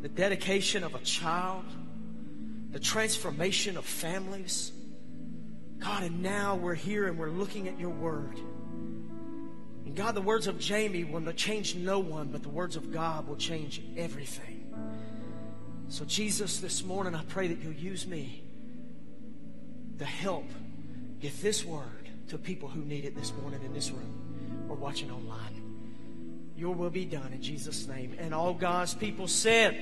the 0.00 0.08
dedication 0.08 0.84
of 0.84 0.94
a 0.94 1.00
child, 1.00 1.66
the 2.70 2.80
transformation 2.80 3.76
of 3.76 3.84
families. 3.84 4.72
God, 5.80 6.04
and 6.04 6.22
now 6.22 6.56
we're 6.56 6.74
here 6.74 7.08
and 7.08 7.18
we're 7.18 7.28
looking 7.28 7.68
at 7.68 7.78
your 7.78 7.90
word. 7.90 8.40
And 9.90 9.96
God, 9.96 10.14
the 10.14 10.22
words 10.22 10.46
of 10.46 10.60
Jamie 10.60 11.02
will 11.02 11.32
change 11.32 11.74
no 11.74 11.98
one, 11.98 12.28
but 12.28 12.44
the 12.44 12.48
words 12.48 12.76
of 12.76 12.92
God 12.92 13.26
will 13.26 13.34
change 13.34 13.82
everything. 13.96 14.72
So, 15.88 16.04
Jesus, 16.04 16.60
this 16.60 16.84
morning 16.84 17.16
I 17.16 17.24
pray 17.24 17.48
that 17.48 17.58
you'll 17.60 17.72
use 17.72 18.06
me 18.06 18.44
to 19.98 20.04
help 20.04 20.44
get 21.18 21.42
this 21.42 21.64
word 21.64 22.08
to 22.28 22.38
people 22.38 22.68
who 22.68 22.84
need 22.84 23.04
it 23.04 23.16
this 23.16 23.32
morning 23.42 23.64
in 23.64 23.74
this 23.74 23.90
room 23.90 24.66
or 24.68 24.76
watching 24.76 25.10
online. 25.10 26.52
Your 26.56 26.72
will 26.72 26.90
be 26.90 27.04
done 27.04 27.32
in 27.32 27.42
Jesus' 27.42 27.88
name. 27.88 28.14
And 28.16 28.32
all 28.32 28.54
God's 28.54 28.94
people 28.94 29.26
said, 29.26 29.76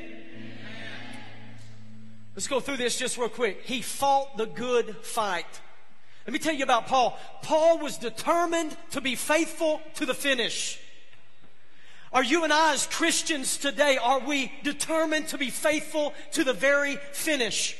Let's 2.34 2.48
go 2.48 2.60
through 2.60 2.78
this 2.78 2.96
just 2.96 3.18
real 3.18 3.28
quick. 3.28 3.66
He 3.66 3.82
fought 3.82 4.38
the 4.38 4.46
good 4.46 4.96
fight. 5.04 5.60
Let 6.28 6.34
me 6.34 6.40
tell 6.40 6.52
you 6.52 6.64
about 6.64 6.88
Paul. 6.88 7.18
Paul 7.40 7.78
was 7.78 7.96
determined 7.96 8.76
to 8.90 9.00
be 9.00 9.14
faithful 9.14 9.80
to 9.94 10.04
the 10.04 10.12
finish. 10.12 10.78
Are 12.12 12.22
you 12.22 12.44
and 12.44 12.52
I 12.52 12.74
as 12.74 12.86
Christians 12.86 13.56
today, 13.56 13.96
are 13.96 14.20
we 14.20 14.52
determined 14.62 15.28
to 15.28 15.38
be 15.38 15.48
faithful 15.48 16.12
to 16.32 16.44
the 16.44 16.52
very 16.52 16.96
finish? 17.12 17.78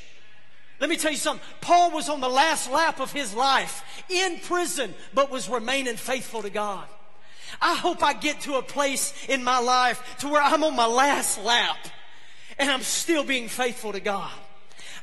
Let 0.80 0.88
me 0.88 0.96
tell 0.96 1.10
you 1.10 1.18
something. 1.18 1.46
Paul 1.60 1.90
was 1.90 2.08
on 2.08 2.22
the 2.22 2.28
last 2.30 2.70
lap 2.70 3.00
of 3.00 3.12
his 3.12 3.34
life 3.34 3.84
in 4.08 4.38
prison, 4.38 4.94
but 5.12 5.30
was 5.30 5.50
remaining 5.50 5.96
faithful 5.96 6.40
to 6.40 6.48
God. 6.48 6.86
I 7.60 7.74
hope 7.74 8.02
I 8.02 8.14
get 8.14 8.40
to 8.42 8.54
a 8.54 8.62
place 8.62 9.12
in 9.28 9.44
my 9.44 9.58
life 9.58 10.16
to 10.20 10.28
where 10.28 10.42
I'm 10.42 10.64
on 10.64 10.74
my 10.74 10.86
last 10.86 11.38
lap 11.44 11.76
and 12.58 12.70
I'm 12.70 12.80
still 12.80 13.24
being 13.24 13.48
faithful 13.48 13.92
to 13.92 14.00
God. 14.00 14.32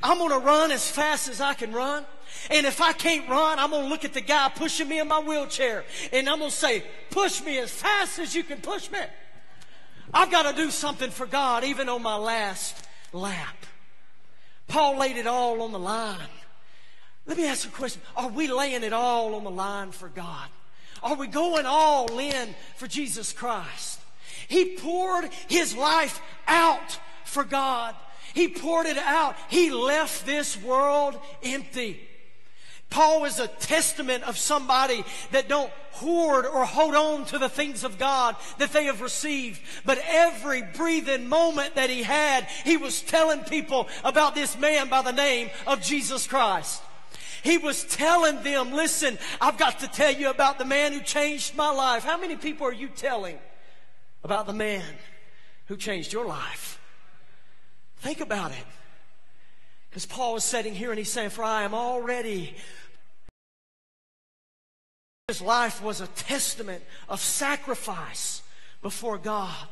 I'm 0.02 0.18
going 0.18 0.32
to 0.32 0.40
run 0.40 0.72
as 0.72 0.90
fast 0.90 1.28
as 1.28 1.40
I 1.40 1.54
can 1.54 1.74
run. 1.74 2.06
And 2.50 2.66
if 2.66 2.82
I 2.82 2.94
can't 2.94 3.28
run, 3.30 3.60
I'm 3.60 3.72
going 3.72 3.84
to 3.84 3.90
look 3.90 4.06
at 4.06 4.14
the 4.14 4.22
guy 4.22 4.50
pushing 4.56 4.88
me 4.88 5.00
in 5.00 5.08
my 5.08 5.20
wheelchair 5.20 5.84
and 6.12 6.30
I'm 6.30 6.40
going 6.40 6.52
to 6.52 6.56
say, 6.56 6.84
push 7.10 7.44
me 7.44 7.58
as 7.60 7.72
fast 7.72 8.20
as 8.20 8.36
you 8.36 8.44
can 8.44 8.62
push 8.62 8.92
me. 8.92 9.00
I've 10.14 10.32
got 10.32 10.50
to 10.50 10.62
do 10.62 10.72
something 10.72 11.10
for 11.10 11.26
God 11.26 11.64
even 11.64 11.90
on 11.90 12.02
my 12.02 12.16
last 12.16 12.86
lap. 13.12 13.66
Paul 14.68 14.98
laid 14.98 15.18
it 15.18 15.28
all 15.28 15.62
on 15.62 15.72
the 15.72 15.80
line. 15.80 16.30
Let 17.26 17.38
me 17.38 17.48
ask 17.48 17.66
you 17.66 17.72
a 17.72 17.74
question. 17.74 18.02
Are 18.16 18.30
we 18.30 18.48
laying 18.48 18.84
it 18.84 18.94
all 18.94 19.36
on 19.36 19.44
the 19.44 19.52
line 19.52 19.92
for 19.92 20.10
God? 20.10 20.50
Are 21.02 21.16
we 21.16 21.28
going 21.28 21.66
all 21.66 22.20
in 22.20 22.56
for 22.78 22.88
Jesus 22.88 23.34
Christ? 23.34 24.00
He 24.48 24.76
poured 24.78 25.30
his 25.48 25.76
life 25.76 26.22
out 26.48 27.00
for 27.24 27.44
God. 27.44 27.96
He 28.34 28.48
poured 28.48 28.86
it 28.86 28.98
out. 28.98 29.36
He 29.50 29.72
left 29.72 30.26
this 30.26 30.62
world 30.62 31.20
empty. 31.44 32.00
Paul 32.96 33.26
is 33.26 33.40
a 33.40 33.50
testament 33.50 34.24
of 34.24 34.38
somebody 34.38 35.04
that 35.32 35.50
don't 35.50 35.70
hoard 35.92 36.46
or 36.46 36.64
hold 36.64 36.96
on 36.96 37.26
to 37.26 37.38
the 37.38 37.50
things 37.50 37.84
of 37.84 38.00
God 38.00 38.38
that 38.58 38.72
they 38.72 38.86
have 38.86 39.02
received. 39.02 39.60
But 39.84 40.00
every 40.08 40.62
breathing 40.62 41.28
moment 41.28 41.76
that 41.76 41.90
he 41.90 42.04
had, 42.04 42.46
he 42.64 42.78
was 42.78 43.02
telling 43.02 43.42
people 43.42 43.90
about 44.06 44.34
this 44.34 44.58
man 44.58 44.88
by 44.88 45.02
the 45.02 45.12
name 45.12 45.50
of 45.68 45.82
Jesus 45.82 46.26
Christ. 46.26 46.82
He 47.44 47.58
was 47.58 47.84
telling 47.84 48.42
them, 48.44 48.72
listen, 48.72 49.18
I've 49.42 49.58
got 49.58 49.82
to 49.82 49.90
tell 49.90 50.14
you 50.14 50.30
about 50.30 50.58
the 50.58 50.64
man 50.64 50.94
who 50.94 51.02
changed 51.02 51.54
my 51.54 51.72
life. 51.72 52.06
How 52.06 52.18
many 52.18 52.38
people 52.38 52.66
are 52.66 52.74
you 52.74 52.88
telling 52.88 53.38
about 54.24 54.48
the 54.48 54.54
man 54.54 54.86
who 55.66 55.76
changed 55.76 56.14
your 56.14 56.26
life? 56.26 56.80
Think 57.98 58.22
about 58.22 58.52
it. 58.52 58.66
Because 59.90 60.06
Paul 60.06 60.38
is 60.38 60.46
sitting 60.46 60.74
here 60.74 60.92
and 60.92 60.98
he's 60.98 61.12
saying, 61.12 61.32
For 61.32 61.44
I 61.44 61.64
am 61.64 61.74
already. 61.74 62.56
His 65.28 65.42
life 65.42 65.82
was 65.82 66.02
a 66.02 66.08
testament 66.08 66.84
of 67.10 67.20
sacrifice 67.20 68.44
before 68.84 69.18
God. 69.18 69.68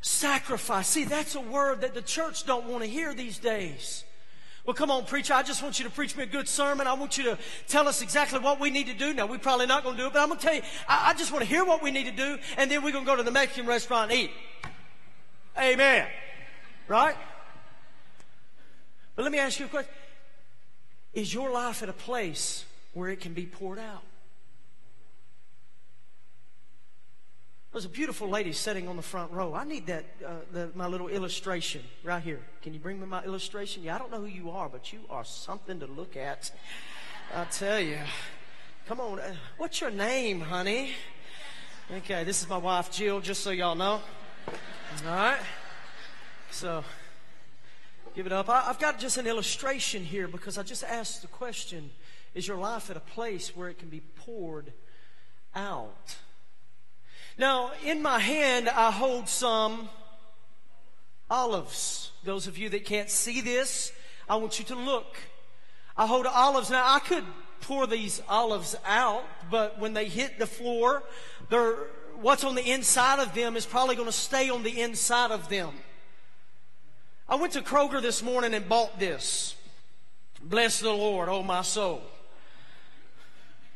Sacrifice. 0.00 0.88
See, 0.88 1.04
that's 1.04 1.36
a 1.36 1.40
word 1.40 1.82
that 1.82 1.94
the 1.94 2.02
church 2.02 2.44
don't 2.44 2.66
want 2.66 2.82
to 2.82 2.90
hear 2.90 3.14
these 3.14 3.38
days. 3.38 4.02
Well, 4.66 4.74
come 4.74 4.90
on, 4.90 5.04
preacher. 5.04 5.34
I 5.34 5.44
just 5.44 5.62
want 5.62 5.78
you 5.78 5.84
to 5.84 5.90
preach 5.90 6.16
me 6.16 6.24
a 6.24 6.26
good 6.26 6.48
sermon. 6.48 6.88
I 6.88 6.94
want 6.94 7.16
you 7.16 7.24
to 7.24 7.38
tell 7.68 7.86
us 7.86 8.02
exactly 8.02 8.40
what 8.40 8.58
we 8.58 8.70
need 8.70 8.88
to 8.88 8.92
do. 8.92 9.14
Now, 9.14 9.26
we're 9.26 9.38
probably 9.38 9.66
not 9.66 9.84
going 9.84 9.94
to 9.94 10.02
do 10.02 10.08
it, 10.08 10.12
but 10.12 10.20
I'm 10.20 10.28
going 10.28 10.40
to 10.40 10.44
tell 10.44 10.54
you, 10.54 10.62
I, 10.88 11.10
I 11.10 11.14
just 11.14 11.30
want 11.30 11.44
to 11.44 11.48
hear 11.48 11.64
what 11.64 11.80
we 11.80 11.92
need 11.92 12.06
to 12.06 12.12
do, 12.12 12.38
and 12.56 12.68
then 12.68 12.82
we're 12.82 12.90
going 12.90 13.04
to 13.04 13.10
go 13.10 13.16
to 13.16 13.22
the 13.22 13.30
Mexican 13.30 13.66
restaurant 13.66 14.10
and 14.10 14.20
eat. 14.20 14.30
Amen. 15.56 16.08
Right? 16.88 17.14
But 19.14 19.22
let 19.22 19.30
me 19.30 19.38
ask 19.38 19.60
you 19.60 19.66
a 19.66 19.68
question. 19.68 19.92
Is 21.14 21.32
your 21.32 21.52
life 21.52 21.84
at 21.84 21.88
a 21.88 21.94
place 21.94 22.64
where 22.94 23.10
it 23.10 23.20
can 23.20 23.32
be 23.32 23.46
poured 23.46 23.78
out? 23.78 24.02
There's 27.78 27.84
a 27.84 27.90
beautiful 27.90 28.28
lady 28.28 28.50
sitting 28.50 28.88
on 28.88 28.96
the 28.96 29.02
front 29.02 29.30
row. 29.30 29.54
I 29.54 29.62
need 29.62 29.86
that, 29.86 30.04
uh, 30.26 30.30
the, 30.50 30.70
my 30.74 30.88
little 30.88 31.06
illustration 31.06 31.80
right 32.02 32.20
here. 32.20 32.40
Can 32.60 32.74
you 32.74 32.80
bring 32.80 32.98
me 32.98 33.06
my 33.06 33.22
illustration? 33.22 33.84
Yeah, 33.84 33.94
I 33.94 33.98
don't 33.98 34.10
know 34.10 34.18
who 34.18 34.26
you 34.26 34.50
are, 34.50 34.68
but 34.68 34.92
you 34.92 34.98
are 35.08 35.24
something 35.24 35.78
to 35.78 35.86
look 35.86 36.16
at. 36.16 36.50
I 37.32 37.44
tell 37.44 37.78
you. 37.78 37.98
Come 38.88 38.98
on. 38.98 39.20
Uh, 39.20 39.32
what's 39.58 39.80
your 39.80 39.92
name, 39.92 40.40
honey? 40.40 40.90
Okay, 41.98 42.24
this 42.24 42.42
is 42.42 42.48
my 42.48 42.56
wife, 42.56 42.90
Jill, 42.90 43.20
just 43.20 43.44
so 43.44 43.50
y'all 43.50 43.76
know. 43.76 44.00
All 44.48 45.14
right. 45.14 45.38
So, 46.50 46.82
Give 48.16 48.26
it 48.26 48.32
up. 48.32 48.48
I, 48.48 48.62
have 48.62 48.80
got 48.80 48.98
just 48.98 49.18
an 49.18 49.28
illustration 49.28 50.04
here 50.04 50.26
because 50.26 50.58
I 50.58 50.64
just 50.64 50.82
asked 50.82 51.22
the 51.22 51.28
question 51.28 51.92
Is 52.34 52.48
your 52.48 52.56
life 52.56 52.90
at 52.90 52.96
a 52.96 53.00
place 53.14 53.56
where 53.56 53.68
it 53.68 53.78
can 53.78 53.88
be 53.88 54.00
poured 54.16 54.72
out? 55.54 56.16
Now, 57.38 57.70
in 57.84 58.02
my 58.02 58.18
hand, 58.18 58.68
I 58.68 58.90
hold 58.90 59.28
some 59.28 59.88
olives. 61.30 62.10
Those 62.24 62.48
of 62.48 62.58
you 62.58 62.68
that 62.70 62.84
can't 62.84 63.08
see 63.08 63.40
this, 63.40 63.92
I 64.28 64.36
want 64.36 64.58
you 64.58 64.64
to 64.66 64.74
look. 64.74 65.16
I 65.96 66.08
hold 66.08 66.26
olives. 66.26 66.68
Now, 66.68 66.84
I 66.84 66.98
could 66.98 67.24
pour 67.60 67.86
these 67.86 68.20
olives 68.28 68.74
out, 68.84 69.22
but 69.50 69.78
when 69.78 69.94
they 69.94 70.06
hit 70.06 70.40
the 70.40 70.48
floor, 70.48 71.04
they're, 71.48 71.76
what's 72.20 72.42
on 72.42 72.56
the 72.56 72.70
inside 72.72 73.20
of 73.20 73.32
them 73.34 73.56
is 73.56 73.64
probably 73.64 73.94
going 73.94 74.06
to 74.06 74.12
stay 74.12 74.50
on 74.50 74.64
the 74.64 74.80
inside 74.80 75.30
of 75.30 75.48
them. 75.48 75.70
I 77.28 77.36
went 77.36 77.52
to 77.52 77.62
Kroger 77.62 78.02
this 78.02 78.20
morning 78.20 78.52
and 78.52 78.68
bought 78.68 78.98
this. 78.98 79.54
Bless 80.42 80.80
the 80.80 80.92
Lord, 80.92 81.28
oh 81.28 81.44
my 81.44 81.62
soul. 81.62 82.02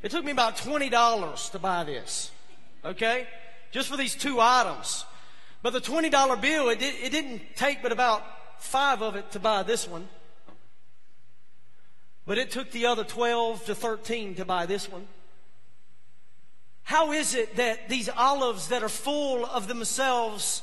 It 0.02 0.10
took 0.10 0.24
me 0.24 0.32
about 0.32 0.56
$20 0.56 1.50
to 1.52 1.58
buy 1.60 1.84
this. 1.84 2.32
Okay? 2.84 3.28
Just 3.72 3.88
for 3.88 3.96
these 3.96 4.14
two 4.14 4.38
items. 4.40 5.04
But 5.62 5.72
the 5.72 5.80
$20 5.80 6.40
bill, 6.40 6.68
it, 6.68 6.78
did, 6.78 6.94
it 7.02 7.10
didn't 7.10 7.56
take 7.56 7.82
but 7.82 7.90
about 7.90 8.22
five 8.60 9.02
of 9.02 9.16
it 9.16 9.32
to 9.32 9.40
buy 9.40 9.64
this 9.64 9.88
one. 9.88 10.08
But 12.24 12.38
it 12.38 12.52
took 12.52 12.70
the 12.70 12.86
other 12.86 13.02
12 13.02 13.64
to 13.66 13.74
13 13.74 14.36
to 14.36 14.44
buy 14.44 14.66
this 14.66 14.88
one. 14.90 15.08
How 16.84 17.12
is 17.12 17.34
it 17.34 17.56
that 17.56 17.88
these 17.88 18.08
olives 18.08 18.68
that 18.68 18.82
are 18.82 18.88
full 18.88 19.44
of 19.46 19.66
themselves 19.66 20.62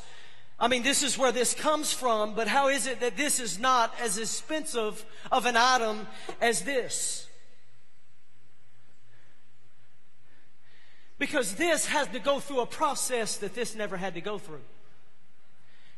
I 0.60 0.68
mean, 0.68 0.84
this 0.84 1.04
is 1.04 1.18
where 1.18 1.32
this 1.32 1.54
comes 1.54 1.94
from, 1.94 2.34
but 2.34 2.50
how 2.50 2.68
is 2.68 2.86
it 2.86 3.00
that 3.00 3.16
this 3.16 3.40
is 3.40 3.60
not 3.60 3.94
as 4.02 4.18
expensive 4.18 5.06
of 5.32 5.46
an 5.46 5.56
item 5.56 6.06
as 6.42 6.64
this? 6.64 7.29
Because 11.20 11.56
this 11.56 11.86
has 11.86 12.08
to 12.08 12.20
go 12.20 12.40
through 12.40 12.62
a 12.62 12.66
process 12.66 13.38
that 13.38 13.54
this 13.54 13.76
never 13.76 13.98
had 13.98 14.16
to 14.16 14.22
go 14.22 14.40
through. 14.40 14.62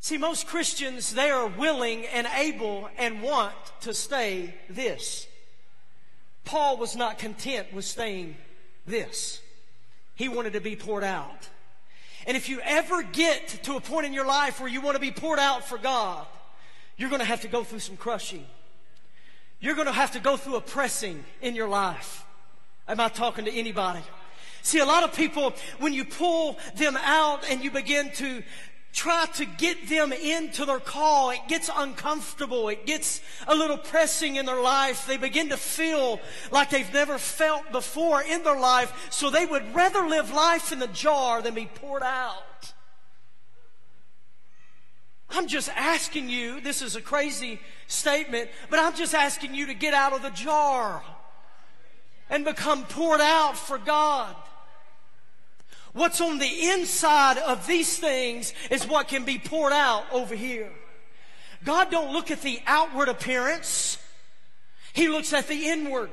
See, 0.01 0.17
most 0.17 0.47
Christians, 0.47 1.13
they 1.13 1.29
are 1.29 1.47
willing 1.47 2.05
and 2.07 2.27
able 2.35 2.89
and 2.97 3.21
want 3.21 3.53
to 3.81 3.93
stay 3.93 4.55
this. 4.67 5.27
Paul 6.43 6.77
was 6.77 6.95
not 6.95 7.19
content 7.19 7.71
with 7.71 7.85
staying 7.85 8.35
this. 8.87 9.39
He 10.15 10.27
wanted 10.27 10.53
to 10.53 10.59
be 10.59 10.75
poured 10.75 11.03
out. 11.03 11.49
And 12.25 12.35
if 12.35 12.49
you 12.49 12.59
ever 12.61 13.03
get 13.03 13.47
to 13.63 13.75
a 13.75 13.81
point 13.81 14.07
in 14.07 14.13
your 14.13 14.25
life 14.25 14.59
where 14.59 14.69
you 14.69 14.81
want 14.81 14.95
to 14.95 15.01
be 15.01 15.11
poured 15.11 15.39
out 15.39 15.67
for 15.67 15.77
God, 15.77 16.25
you're 16.97 17.09
going 17.09 17.21
to 17.21 17.25
have 17.25 17.41
to 17.41 17.47
go 17.47 17.63
through 17.63 17.79
some 17.79 17.97
crushing. 17.97 18.45
You're 19.59 19.75
going 19.75 19.87
to 19.87 19.93
have 19.93 20.13
to 20.13 20.19
go 20.19 20.35
through 20.35 20.55
a 20.55 20.61
pressing 20.61 21.23
in 21.41 21.53
your 21.53 21.69
life. 21.69 22.25
Am 22.87 22.99
I 22.99 23.09
talking 23.09 23.45
to 23.45 23.51
anybody? 23.51 24.01
See, 24.61 24.79
a 24.79 24.85
lot 24.85 25.03
of 25.03 25.15
people, 25.15 25.53
when 25.79 25.93
you 25.93 26.05
pull 26.05 26.57
them 26.75 26.97
out 26.97 27.49
and 27.49 27.63
you 27.63 27.71
begin 27.71 28.11
to 28.13 28.43
try 28.93 29.25
to 29.25 29.45
get 29.45 29.87
them 29.87 30.11
into 30.11 30.65
their 30.65 30.79
call, 30.79 31.29
it 31.29 31.39
gets 31.47 31.69
uncomfortable. 31.73 32.69
It 32.69 32.85
gets 32.85 33.21
a 33.47 33.55
little 33.55 33.77
pressing 33.77 34.35
in 34.35 34.45
their 34.45 34.61
life. 34.61 35.07
They 35.07 35.17
begin 35.17 35.49
to 35.49 35.57
feel 35.57 36.19
like 36.51 36.69
they've 36.69 36.93
never 36.93 37.17
felt 37.17 37.71
before 37.71 38.21
in 38.21 38.43
their 38.43 38.59
life. 38.59 39.07
So 39.09 39.29
they 39.29 39.45
would 39.45 39.73
rather 39.73 40.07
live 40.07 40.31
life 40.33 40.71
in 40.71 40.79
the 40.79 40.87
jar 40.87 41.41
than 41.41 41.53
be 41.53 41.65
poured 41.65 42.03
out. 42.03 42.73
I'm 45.29 45.47
just 45.47 45.69
asking 45.69 46.29
you, 46.29 46.59
this 46.59 46.81
is 46.81 46.97
a 46.97 47.01
crazy 47.01 47.61
statement, 47.87 48.49
but 48.69 48.79
I'm 48.79 48.93
just 48.95 49.15
asking 49.15 49.55
you 49.55 49.67
to 49.67 49.73
get 49.73 49.93
out 49.93 50.11
of 50.11 50.21
the 50.21 50.29
jar 50.31 51.01
and 52.29 52.43
become 52.43 52.83
poured 52.83 53.21
out 53.21 53.57
for 53.57 53.77
God. 53.77 54.35
What's 55.93 56.21
on 56.21 56.39
the 56.39 56.69
inside 56.69 57.38
of 57.38 57.67
these 57.67 57.98
things 57.98 58.53
is 58.69 58.88
what 58.88 59.07
can 59.07 59.25
be 59.25 59.38
poured 59.38 59.74
out 59.74 60.05
over 60.12 60.36
here. 60.36 60.71
God 61.63 61.91
don't 61.91 62.13
look 62.13 62.31
at 62.31 62.41
the 62.41 62.62
outward 62.65 63.10
appearance. 63.10 63.98
He 64.93 65.07
looks 65.07 65.33
at 65.33 65.48
the 65.48 65.67
inward. 65.67 66.12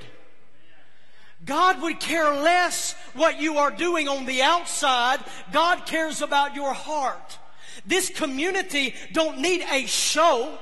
God 1.44 1.80
would 1.82 2.00
care 2.00 2.35
less 2.35 2.94
what 3.14 3.40
you 3.40 3.58
are 3.58 3.70
doing 3.70 4.08
on 4.08 4.26
the 4.26 4.42
outside. 4.42 5.20
God 5.52 5.87
cares 5.87 6.20
about 6.20 6.54
your 6.54 6.75
heart. 6.75 7.38
This 7.87 8.11
community 8.11 8.94
don't 9.12 9.38
need 9.38 9.64
a 9.70 9.87
show. 9.87 10.58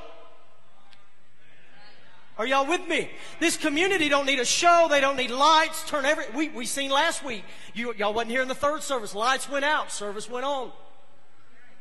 Are 2.38 2.46
y'all 2.46 2.66
with 2.66 2.86
me? 2.86 3.10
This 3.40 3.56
community 3.56 4.10
don't 4.10 4.26
need 4.26 4.40
a 4.40 4.44
show. 4.44 4.88
They 4.90 5.00
don't 5.00 5.16
need 5.16 5.30
lights. 5.30 5.88
Turn 5.88 6.04
every, 6.04 6.24
we, 6.34 6.50
we 6.50 6.66
seen 6.66 6.90
last 6.90 7.24
week. 7.24 7.44
You, 7.72 7.94
y'all 7.94 8.12
wasn't 8.12 8.32
here 8.32 8.42
in 8.42 8.48
the 8.48 8.54
third 8.54 8.82
service. 8.82 9.14
Lights 9.14 9.48
went 9.48 9.64
out. 9.64 9.90
Service 9.90 10.28
went 10.28 10.44
on. 10.44 10.70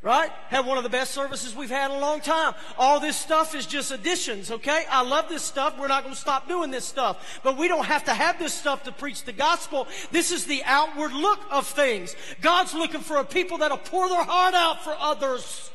Right? 0.02 0.30
Had 0.50 0.66
one 0.66 0.78
of 0.78 0.84
the 0.84 0.90
best 0.90 1.12
services 1.12 1.56
we've 1.56 1.70
had 1.70 1.90
in 1.90 1.98
a 1.98 2.00
long 2.00 2.22
time. 2.22 2.54
All 2.78 3.00
this 3.00 3.18
stuff 3.18 3.56
is 3.56 3.66
just 3.66 3.92
additions, 3.92 4.52
okay? 4.52 4.86
I 4.90 5.02
love 5.02 5.30
this 5.30 5.42
stuff. 5.42 5.80
We're 5.80 5.88
not 5.88 6.04
going 6.04 6.14
to 6.14 6.22
stop 6.22 6.48
doing 6.48 6.70
this 6.70 6.86
stuff. 6.86 7.40
But 7.44 7.58
we 7.58 7.68
don't 7.68 7.86
have 7.86 8.06
to 8.06 8.14
have 8.14 8.38
this 8.38 8.54
stuff 8.54 8.84
to 8.84 8.92
preach 8.92 9.24
the 9.24 9.34
gospel. 9.34 9.88
This 10.12 10.32
is 10.32 10.46
the 10.46 10.62
outward 10.64 11.12
look 11.12 11.40
of 11.52 11.66
things. 11.68 12.16
God's 12.40 12.74
looking 12.74 13.02
for 13.02 13.18
a 13.18 13.26
people 13.26 13.58
that'll 13.58 13.78
pour 13.78 14.08
their 14.08 14.24
heart 14.24 14.54
out 14.54 14.84
for 14.84 14.96
others. 14.98 15.72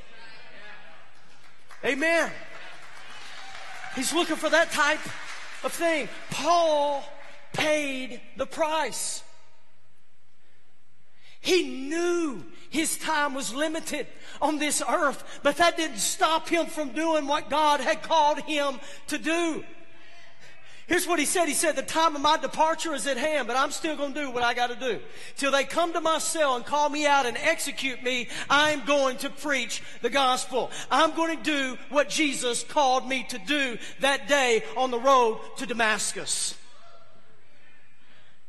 Amen. 1.84 2.30
He's 4.00 4.14
looking 4.14 4.36
for 4.36 4.48
that 4.48 4.72
type 4.72 5.04
of 5.62 5.74
thing. 5.74 6.08
Paul 6.30 7.04
paid 7.52 8.22
the 8.38 8.46
price. 8.46 9.22
He 11.38 11.86
knew 11.86 12.42
his 12.70 12.96
time 12.96 13.34
was 13.34 13.52
limited 13.52 14.06
on 14.40 14.58
this 14.58 14.82
earth, 14.88 15.40
but 15.42 15.58
that 15.58 15.76
didn't 15.76 15.98
stop 15.98 16.48
him 16.48 16.64
from 16.64 16.94
doing 16.94 17.26
what 17.26 17.50
God 17.50 17.80
had 17.80 18.02
called 18.02 18.40
him 18.40 18.80
to 19.08 19.18
do. 19.18 19.64
Here's 20.90 21.06
what 21.06 21.20
he 21.20 21.24
said. 21.24 21.46
He 21.46 21.54
said, 21.54 21.76
the 21.76 21.82
time 21.82 22.16
of 22.16 22.20
my 22.20 22.36
departure 22.36 22.92
is 22.94 23.06
at 23.06 23.16
hand, 23.16 23.46
but 23.46 23.56
I'm 23.56 23.70
still 23.70 23.94
going 23.94 24.12
to 24.12 24.22
do 24.22 24.30
what 24.32 24.42
I 24.42 24.54
got 24.54 24.70
to 24.70 24.74
do. 24.74 24.98
Till 25.36 25.52
they 25.52 25.62
come 25.62 25.92
to 25.92 26.00
my 26.00 26.18
cell 26.18 26.56
and 26.56 26.66
call 26.66 26.88
me 26.88 27.06
out 27.06 27.26
and 27.26 27.36
execute 27.36 28.02
me, 28.02 28.26
I'm 28.50 28.84
going 28.84 29.16
to 29.18 29.30
preach 29.30 29.84
the 30.02 30.10
gospel. 30.10 30.68
I'm 30.90 31.14
going 31.14 31.36
to 31.36 31.42
do 31.44 31.78
what 31.90 32.08
Jesus 32.08 32.64
called 32.64 33.08
me 33.08 33.24
to 33.28 33.38
do 33.38 33.78
that 34.00 34.26
day 34.26 34.64
on 34.76 34.90
the 34.90 34.98
road 34.98 35.38
to 35.58 35.66
Damascus. 35.66 36.56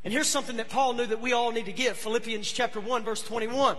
And 0.02 0.12
here's 0.12 0.26
something 0.26 0.56
that 0.56 0.68
Paul 0.68 0.94
knew 0.94 1.06
that 1.06 1.20
we 1.20 1.32
all 1.32 1.52
need 1.52 1.66
to 1.66 1.72
get. 1.72 1.94
Philippians 1.94 2.50
chapter 2.50 2.80
1 2.80 3.04
verse 3.04 3.22
21. 3.22 3.76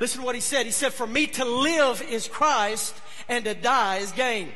Listen 0.00 0.22
to 0.22 0.26
what 0.26 0.34
he 0.34 0.40
said. 0.40 0.66
He 0.66 0.72
said, 0.72 0.92
for 0.92 1.06
me 1.06 1.28
to 1.28 1.44
live 1.44 2.02
is 2.02 2.26
Christ 2.26 2.96
and 3.28 3.44
to 3.44 3.54
die 3.54 3.98
is 3.98 4.10
gain. 4.10 4.48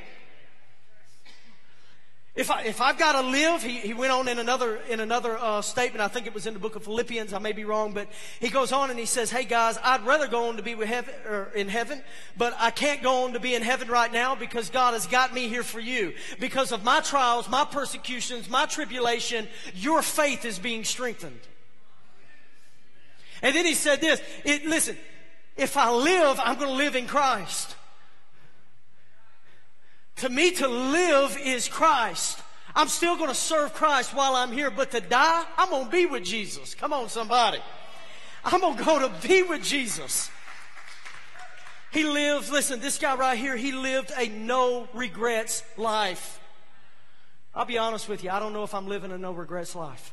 If, 2.35 2.51
I, 2.51 2.63
if 2.63 2.81
I've 2.81 2.99
got 2.99 3.13
to 3.13 3.21
live, 3.21 3.63
he, 3.63 3.79
he 3.79 3.95
went 3.95 4.11
on 4.11 4.27
in 4.27 4.41
another, 4.41 4.79
in 4.89 4.99
another 4.99 5.39
uh, 5.39 5.63
statement, 5.63 6.01
I 6.01 6.09
think 6.09 6.27
it 6.27 6.35
was 6.35 6.49
in 6.49 6.55
the 6.55 6.59
book 6.59 6.75
of 6.75 6.83
Philippians, 6.83 7.33
I 7.33 7.39
may 7.39 7.53
be 7.53 7.65
wrong, 7.65 7.93
but 7.93 8.09
he 8.41 8.49
goes 8.49 8.73
on 8.73 8.91
and 8.91 8.99
he 8.99 9.07
says, 9.07 9.31
hey 9.31 9.45
guys, 9.45 9.79
I'd 9.85 10.05
rather 10.05 10.27
go 10.27 10.49
on 10.49 10.57
to 10.57 10.63
be 10.63 10.75
with 10.75 10.89
heaven, 10.89 11.15
or 11.29 11.53
in 11.55 11.69
heaven, 11.69 12.03
but 12.37 12.53
I 12.59 12.73
can't 12.73 13.05
go 13.05 13.23
on 13.23 13.35
to 13.35 13.41
be 13.41 13.55
in 13.55 13.63
heaven 13.63 13.87
right 13.87 14.13
now 14.13 14.35
because 14.35 14.69
God 14.69 14.95
has 14.95 15.07
got 15.07 15.33
me 15.33 15.47
here 15.47 15.63
for 15.63 15.79
you. 15.79 16.13
Because 16.41 16.73
of 16.73 16.83
my 16.83 17.01
trials, 17.03 17.49
my 17.49 17.65
persecutions, 17.65 18.51
my 18.51 18.67
tribulation, 18.67 19.47
your 19.73 20.03
faith 20.03 20.45
is 20.45 20.59
being 20.59 20.83
strengthened. 20.83 21.41
And 23.43 23.55
then 23.55 23.65
he 23.65 23.75
said 23.75 24.01
this, 24.01 24.21
it, 24.45 24.67
listen, 24.67 24.97
if 25.57 25.77
I 25.77 25.93
live, 25.93 26.41
I'm 26.43 26.57
going 26.57 26.71
to 26.71 26.75
live 26.75 26.97
in 26.97 27.07
Christ. 27.07 27.77
To 30.17 30.29
me, 30.29 30.53
to 30.53 30.69
live 30.69 31.37
is 31.43 31.69
Christ. 31.69 32.39
I'm 32.75 32.89
still 32.89 33.17
going 33.17 33.29
to 33.29 33.35
serve 33.35 33.75
Christ 33.75 34.15
while 34.15 34.35
I'm 34.35 34.53
here, 34.53 34.71
but 34.71 34.91
to 34.93 35.01
die, 35.01 35.45
I'm 35.57 35.71
going 35.71 35.87
to 35.87 35.91
be 35.91 36.07
with 36.07 36.25
Jesus. 36.25 36.75
Come 36.75 36.93
on, 36.93 37.09
somebody. 37.09 37.59
I'm 38.45 38.61
going 38.61 38.77
to 38.77 38.85
go 38.85 39.09
to 39.09 39.27
be 39.27 39.43
with 39.43 39.63
Jesus. 39.63 40.31
He 41.93 42.05
lived, 42.05 42.51
listen, 42.51 42.81
this 42.81 42.99
guy 42.99 43.15
right 43.15 43.39
here, 43.39 43.57
he 43.57 43.71
lived 43.71 44.13
a 44.17 44.29
no 44.29 44.89
regrets 44.93 45.63
life. 45.77 46.41
I'll 47.55 47.65
be 47.65 47.79
honest 47.79 48.09
with 48.09 48.25
you, 48.25 48.31
I 48.31 48.41
don't 48.41 48.53
know 48.53 48.65
if 48.65 48.75
I'm 48.75 48.89
living 48.89 49.13
a 49.13 49.19
no 49.19 49.33
regrets 49.33 49.77
life. 49.77 50.13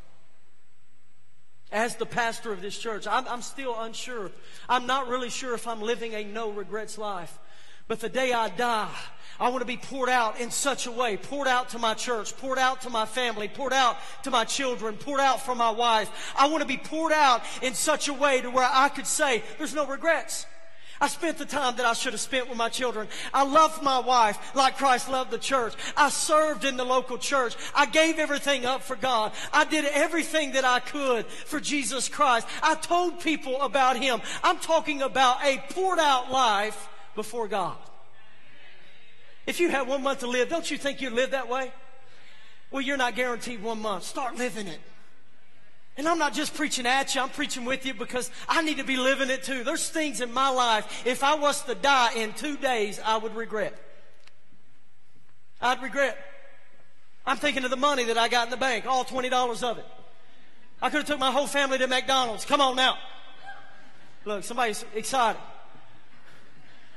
As 1.72 1.96
the 1.96 2.06
pastor 2.06 2.52
of 2.52 2.62
this 2.62 2.78
church, 2.78 3.08
I'm, 3.08 3.28
I'm 3.28 3.42
still 3.42 3.76
unsure. 3.80 4.30
I'm 4.70 4.86
not 4.86 5.08
really 5.08 5.30
sure 5.30 5.56
if 5.56 5.68
I'm 5.68 5.82
living 5.82 6.14
a 6.14 6.24
no 6.24 6.52
regrets 6.52 6.98
life. 6.98 7.40
But 7.88 8.00
the 8.00 8.10
day 8.10 8.32
I 8.32 8.50
die, 8.50 8.96
I 9.40 9.50
want 9.50 9.62
to 9.62 9.66
be 9.66 9.78
poured 9.78 10.10
out 10.10 10.40
in 10.40 10.52
such 10.52 10.86
a 10.86 10.92
way, 10.92 11.18
poured 11.18 11.48
out 11.48 11.70
to 11.70 11.80
my 11.80 11.96
church, 11.96 12.38
poured 12.38 12.60
out 12.60 12.82
to 12.82 12.90
my 12.90 13.06
family, 13.06 13.48
poured 13.48 13.74
out 13.74 13.98
to 14.24 14.30
my 14.30 14.46
children, 14.46 14.96
poured 14.98 15.20
out 15.20 15.42
for 15.42 15.56
my 15.56 15.72
wife. 15.72 16.34
I 16.38 16.48
want 16.48 16.62
to 16.62 16.68
be 16.68 16.78
poured 16.78 17.12
out 17.12 17.42
in 17.62 17.74
such 17.74 18.08
a 18.08 18.14
way 18.14 18.42
to 18.42 18.52
where 18.52 18.70
I 18.72 18.90
could 18.90 19.08
say, 19.08 19.44
there's 19.58 19.74
no 19.74 19.88
regrets. 19.88 20.46
I 21.02 21.08
spent 21.08 21.40
the 21.40 21.46
time 21.46 21.78
that 21.78 21.86
I 21.88 21.94
should 21.94 22.14
have 22.14 22.22
spent 22.22 22.48
with 22.48 22.60
my 22.60 22.70
children. 22.70 23.08
I 23.34 23.44
loved 23.44 23.82
my 23.82 23.98
wife 23.98 24.56
like 24.56 24.78
Christ 24.78 25.10
loved 25.10 25.32
the 25.32 25.40
church. 25.40 25.74
I 25.98 26.10
served 26.10 26.64
in 26.64 26.78
the 26.78 26.86
local 26.86 27.18
church. 27.18 27.56
I 27.74 27.88
gave 27.88 28.20
everything 28.20 28.68
up 28.68 28.84
for 28.84 28.96
God. 28.96 29.32
I 29.52 29.66
did 29.66 29.86
everything 29.86 30.52
that 30.52 30.64
I 30.64 30.80
could 30.80 31.26
for 31.26 31.60
Jesus 31.60 32.08
Christ. 32.08 32.46
I 32.62 32.76
told 32.76 33.20
people 33.20 33.60
about 33.64 33.98
Him. 33.98 34.22
I'm 34.44 34.60
talking 34.60 35.02
about 35.02 35.44
a 35.44 35.58
poured 35.72 35.98
out 35.98 36.32
life 36.32 36.88
before 37.16 37.48
God. 37.48 37.78
If 39.46 39.60
you 39.60 39.70
had 39.70 39.88
one 39.88 40.04
month 40.04 40.20
to 40.20 40.28
live, 40.28 40.50
don't 40.50 40.70
you 40.70 40.78
think 40.78 41.02
you'd 41.02 41.14
live 41.14 41.32
that 41.32 41.50
way? 41.50 41.72
Well, 42.70 42.82
you're 42.82 42.98
not 42.98 43.16
guaranteed 43.16 43.62
one 43.62 43.82
month. 43.82 44.04
Start 44.04 44.36
living 44.36 44.68
it. 44.68 44.80
And 45.98 46.08
I'm 46.08 46.18
not 46.18 46.34
just 46.34 46.54
preaching 46.54 46.86
at 46.86 47.14
you, 47.14 47.22
I'm 47.22 47.30
preaching 47.30 47.66
with 47.66 47.86
you 47.86 47.94
because 47.94 48.32
I 48.48 48.62
need 48.62 48.78
to 48.78 48.84
be 48.84 48.96
living 48.96 49.30
it 49.30 49.44
too. 49.44 49.64
There's 49.64 49.90
things 49.90 50.22
in 50.22 50.34
my 50.34 50.50
life, 50.50 51.04
if 51.06 51.24
I 51.24 51.36
was 51.36 51.62
to 51.64 51.76
die 51.76 52.14
in 52.14 52.34
two 52.34 52.56
days, 52.56 53.00
I 53.04 53.18
would 53.18 53.36
regret. 53.36 53.78
I'd 55.62 55.82
regret. 55.84 56.18
I'm 57.26 57.38
thinking 57.38 57.64
of 57.66 57.70
the 57.70 57.78
money 57.78 58.06
that 58.06 58.18
I 58.18 58.30
got 58.30 58.48
in 58.48 58.52
the 58.52 58.58
bank, 58.58 58.86
all 58.88 59.04
$20 59.04 59.64
of 59.64 59.78
it. 59.78 59.86
I 60.82 60.90
could 60.90 61.00
have 61.00 61.08
took 61.08 61.20
my 61.20 61.32
whole 61.32 61.46
family 61.46 61.78
to 61.78 61.88
McDonald's. 61.88 62.46
Come 62.46 62.62
on 62.62 62.76
now. 62.76 62.98
Look, 64.26 64.44
somebody's 64.44 64.84
excited. 64.96 65.40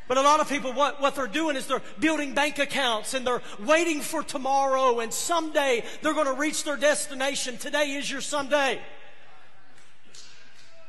But 0.06 0.18
a 0.18 0.22
lot 0.22 0.40
of 0.40 0.48
people, 0.48 0.72
what, 0.72 1.00
what 1.00 1.14
they're 1.14 1.26
doing 1.26 1.56
is 1.56 1.66
they're 1.66 1.82
building 1.98 2.34
bank 2.34 2.58
accounts 2.58 3.14
and 3.14 3.26
they're 3.26 3.40
waiting 3.58 4.00
for 4.00 4.22
tomorrow 4.22 5.00
and 5.00 5.12
someday 5.12 5.82
they're 6.02 6.12
going 6.12 6.26
to 6.26 6.34
reach 6.34 6.64
their 6.64 6.76
destination. 6.76 7.56
Today 7.56 7.92
is 7.92 8.10
your 8.10 8.20
someday. 8.20 8.80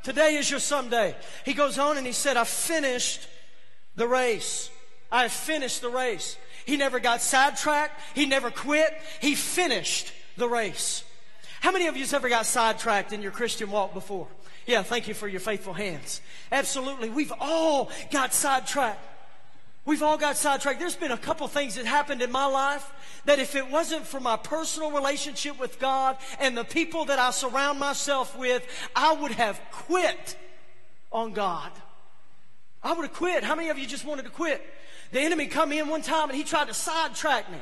Today 0.03 0.35
is 0.35 0.51
your 0.51 0.59
someday. 0.59 1.15
He 1.45 1.53
goes 1.53 1.79
on 1.79 1.97
and 1.97 2.05
he 2.05 2.11
said, 2.11 2.35
I 2.35 2.43
finished 2.43 3.27
the 3.95 4.07
race. 4.07 4.69
I 5.11 5.29
finished 5.29 5.81
the 5.81 5.89
race. 5.89 6.37
He 6.65 6.75
never 6.75 6.99
got 6.99 7.21
sidetracked. 7.21 7.99
He 8.15 8.25
never 8.25 8.51
quit. 8.51 8.91
He 9.21 9.35
finished 9.35 10.11
the 10.35 10.49
race. 10.49 11.03
How 11.61 11.71
many 11.71 11.87
of 11.87 11.95
you 11.95 12.03
have 12.03 12.13
ever 12.13 12.29
got 12.29 12.45
sidetracked 12.45 13.13
in 13.13 13.21
your 13.21 13.31
Christian 13.31 13.71
walk 13.71 13.93
before? 13.93 14.27
Yeah, 14.65 14.83
thank 14.83 15.07
you 15.07 15.13
for 15.13 15.27
your 15.27 15.39
faithful 15.39 15.73
hands. 15.73 16.21
Absolutely. 16.51 17.09
We've 17.09 17.33
all 17.39 17.91
got 18.11 18.33
sidetracked. 18.33 18.99
We've 19.85 20.01
all 20.01 20.17
got 20.17 20.35
sidetracked. 20.35 20.79
There's 20.79 20.95
been 20.95 21.11
a 21.11 21.17
couple 21.17 21.47
things 21.47 21.75
that 21.75 21.85
happened 21.85 22.23
in 22.23 22.31
my 22.31 22.47
life 22.47 22.91
that 23.25 23.37
if 23.37 23.55
it 23.55 23.69
wasn't 23.69 24.07
for 24.07 24.19
my 24.19 24.35
personal 24.35 24.91
relationship 24.91 25.59
with 25.59 25.79
God 25.79 26.17
and 26.39 26.57
the 26.57 26.63
people 26.63 27.05
that 27.05 27.19
I 27.19 27.29
surround 27.29 27.79
myself 27.79 28.35
with, 28.35 28.65
I 28.95 29.13
would 29.13 29.31
have 29.31 29.61
quit 29.71 30.35
on 31.11 31.33
God. 31.33 31.71
I 32.81 32.93
would 32.93 33.03
have 33.03 33.13
quit. 33.13 33.43
How 33.43 33.53
many 33.53 33.69
of 33.69 33.77
you 33.77 33.85
just 33.85 34.05
wanted 34.05 34.23
to 34.25 34.31
quit? 34.31 34.65
The 35.11 35.19
enemy 35.21 35.45
come 35.45 35.71
in 35.71 35.87
one 35.87 36.01
time 36.01 36.29
and 36.29 36.37
he 36.37 36.43
tried 36.43 36.67
to 36.67 36.73
sidetrack 36.73 37.51
me. 37.51 37.59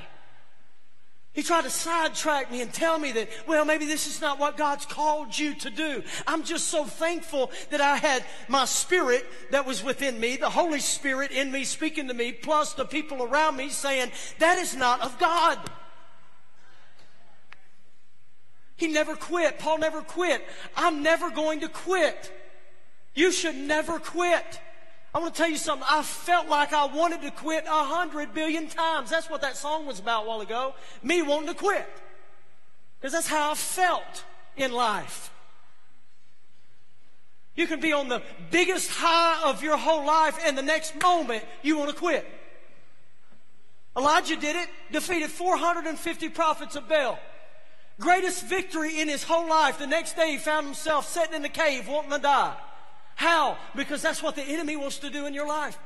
He 1.34 1.41
tried 1.41 1.63
to 1.63 1.69
sidetrack 1.72 2.52
me 2.52 2.62
and 2.62 2.72
tell 2.72 3.00
me 3.00 3.12
that, 3.13 3.28
well, 3.48 3.65
maybe 3.65 3.88
this 3.88 4.06
is 4.06 4.22
not 4.22 4.38
what 4.38 4.56
God's 4.56 4.86
called 4.86 5.38
you 5.38 5.56
to 5.56 5.72
do. 5.72 6.04
I'm 6.28 6.43
just 6.43 6.67
so 6.67 6.86
thankful 6.86 7.50
that 7.72 7.82
I 7.82 7.98
had 7.98 8.24
my 8.48 8.65
spirit 8.65 9.26
that 9.50 9.65
was 9.65 9.84
within 9.84 10.19
me, 10.19 10.38
the 10.38 10.52
Holy 10.52 10.80
Spirit 10.80 11.32
in 11.32 11.52
me 11.52 11.63
speaking 11.63 12.08
to 12.08 12.13
me, 12.13 12.34
plus 12.34 12.74
the 12.74 12.86
people 12.86 13.24
around 13.24 13.58
me 13.58 13.69
saying, 13.69 14.12
that 14.38 14.60
is 14.60 14.76
not 14.76 15.02
of 15.02 15.17
God. 15.17 15.58
He 18.76 18.88
never 18.88 19.15
quit. 19.15 19.58
Paul 19.58 19.80
never 19.80 20.02
quit. 20.02 20.46
I'm 20.76 21.02
never 21.02 21.32
going 21.32 21.62
to 21.62 21.67
quit. 21.67 22.32
You 23.15 23.32
should 23.32 23.56
never 23.56 23.98
quit. 23.98 24.60
I 25.13 25.19
want 25.19 25.34
to 25.34 25.38
tell 25.38 25.49
you 25.49 25.58
something. 25.58 25.88
I 25.89 26.02
felt 26.02 26.47
like 26.47 26.73
I 26.73 26.86
wanted 26.86 27.21
to 27.21 27.32
quit 27.32 27.65
a 27.67 27.84
hundred 27.84 28.34
billion 28.34 28.67
times. 28.67 29.12
That's 29.12 29.30
what 29.30 29.41
that 29.41 29.56
song 29.56 29.86
was 29.86 29.99
about 29.99 30.26
a 30.26 30.28
while 30.28 30.41
ago. 30.41 30.73
Me 31.04 31.21
wanting 31.21 31.49
to 31.49 31.54
quit. 31.54 31.88
Because 32.99 33.13
that's 33.13 33.28
how 33.28 33.52
I 33.52 33.56
felt 33.56 34.23
in 34.58 34.71
life. 34.71 35.32
You 37.56 37.67
can 37.67 37.80
be 37.80 37.93
on 37.93 38.10
the 38.10 38.23
biggest 38.49 38.89
high 38.89 39.47
of 39.47 39.62
your 39.62 39.78
whole 39.78 40.06
life 40.06 40.39
and 40.43 40.58
the 40.58 40.63
next 40.63 40.99
moment 40.99 41.43
you 41.62 41.78
want 41.78 41.91
to 41.91 41.95
quit. 41.95 42.28
Elijah 43.95 44.36
did 44.36 44.56
it, 44.56 44.69
defeated 44.91 45.30
450 45.30 46.30
prophets 46.30 46.76
of 46.76 46.89
Baal. 46.89 47.19
Greatest 47.99 48.45
victory 48.47 48.99
in 48.99 49.08
his 49.08 49.23
whole 49.23 49.47
life. 49.47 49.78
The 49.78 49.86
next 49.86 50.15
day 50.15 50.32
he 50.32 50.38
found 50.38 50.65
himself 50.65 51.08
sitting 51.08 51.36
in 51.36 51.43
the 51.43 51.49
cave 51.49 51.88
wanting 51.88 52.10
to 52.10 52.17
die. 52.17 52.56
How? 53.15 53.58
Because 53.76 54.02
that's 54.02 54.23
what 54.23 54.36
the 54.36 54.43
enemy 54.43 54.76
wants 54.76 54.99
to 54.99 55.10
do 55.10 55.26
in 55.26 55.34
your 55.34 55.47
life. 55.47 55.78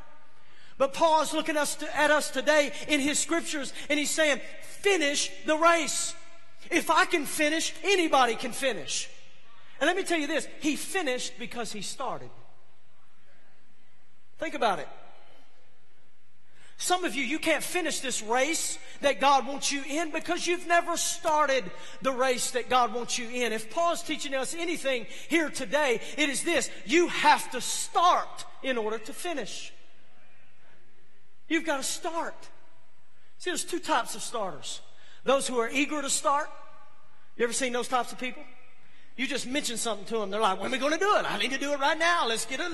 But 0.78 0.94
Paul 0.94 1.22
is 1.22 1.34
looking 1.34 1.58
at 1.58 2.12
us 2.12 2.32
today 2.32 2.72
in 2.88 3.00
his 3.00 3.20
scriptures 3.20 3.74
and 3.90 3.98
he's 3.98 4.12
saying, 4.12 4.42
finish 4.62 5.32
the 5.46 5.58
race. 5.58 6.14
If 6.70 6.90
I 6.90 7.06
can 7.06 7.26
finish, 7.26 7.74
anybody 7.84 8.36
can 8.36 8.52
finish. 8.52 9.10
And 9.80 9.88
let 9.88 9.96
me 9.96 10.04
tell 10.04 10.20
you 10.20 10.28
this, 10.28 10.48
he 10.60 10.76
finished 10.76 11.34
because 11.40 11.72
he 11.72 11.82
started. 11.82 12.30
Think 14.38 14.54
about 14.54 14.80
it. 14.80 14.88
Some 16.78 17.04
of 17.04 17.16
you, 17.16 17.24
you 17.24 17.40
can't 17.40 17.64
finish 17.64 18.02
this 18.02 18.22
race 18.22 18.78
that 19.02 19.20
God 19.20 19.48
wants 19.48 19.72
you 19.72 19.82
in 19.88 20.12
because 20.12 20.46
you've 20.46 20.68
never 20.68 20.96
started 20.96 21.64
the 22.04 22.12
race 22.12 22.52
that 22.52 22.70
God 22.70 22.94
wants 22.94 23.18
you 23.18 23.28
in. 23.30 23.52
If 23.52 23.72
Paul's 23.72 24.04
teaching 24.04 24.36
us 24.36 24.56
anything 24.56 25.08
here 25.28 25.50
today, 25.50 26.00
it 26.18 26.30
is 26.30 26.44
this. 26.44 26.70
You 26.86 27.08
have 27.08 27.50
to 27.52 27.62
start 27.62 28.46
in 28.62 28.78
order 28.78 29.00
to 29.00 29.14
finish. 29.14 29.74
You've 31.48 31.66
got 31.66 31.78
to 31.78 31.84
start. 31.84 32.36
See, 33.40 33.50
there's 33.50 33.64
two 33.64 33.80
types 33.80 34.14
of 34.14 34.22
starters. 34.22 34.82
Those 35.24 35.48
who 35.48 35.58
are 35.60 35.70
eager 35.70 36.02
to 36.02 36.10
start. 36.10 36.50
You 37.38 37.44
ever 37.44 37.54
seen 37.54 37.74
those 37.74 37.88
types 37.88 38.12
of 38.12 38.20
people? 38.20 38.44
You 39.16 39.26
just 39.26 39.48
mention 39.48 39.78
something 39.78 40.06
to 40.08 40.20
them. 40.20 40.30
They're 40.30 40.40
like, 40.40 40.60
when 40.60 40.70
are 40.70 40.72
we 40.74 40.78
going 40.78 40.94
to 40.94 41.00
do 41.00 41.16
it? 41.16 41.32
I 41.32 41.40
need 41.40 41.52
to 41.52 41.58
do 41.58 41.74
it 41.74 41.80
right 41.80 41.98
now. 41.98 42.28
Let's 42.28 42.46
get 42.46 42.60
it. 42.60 42.72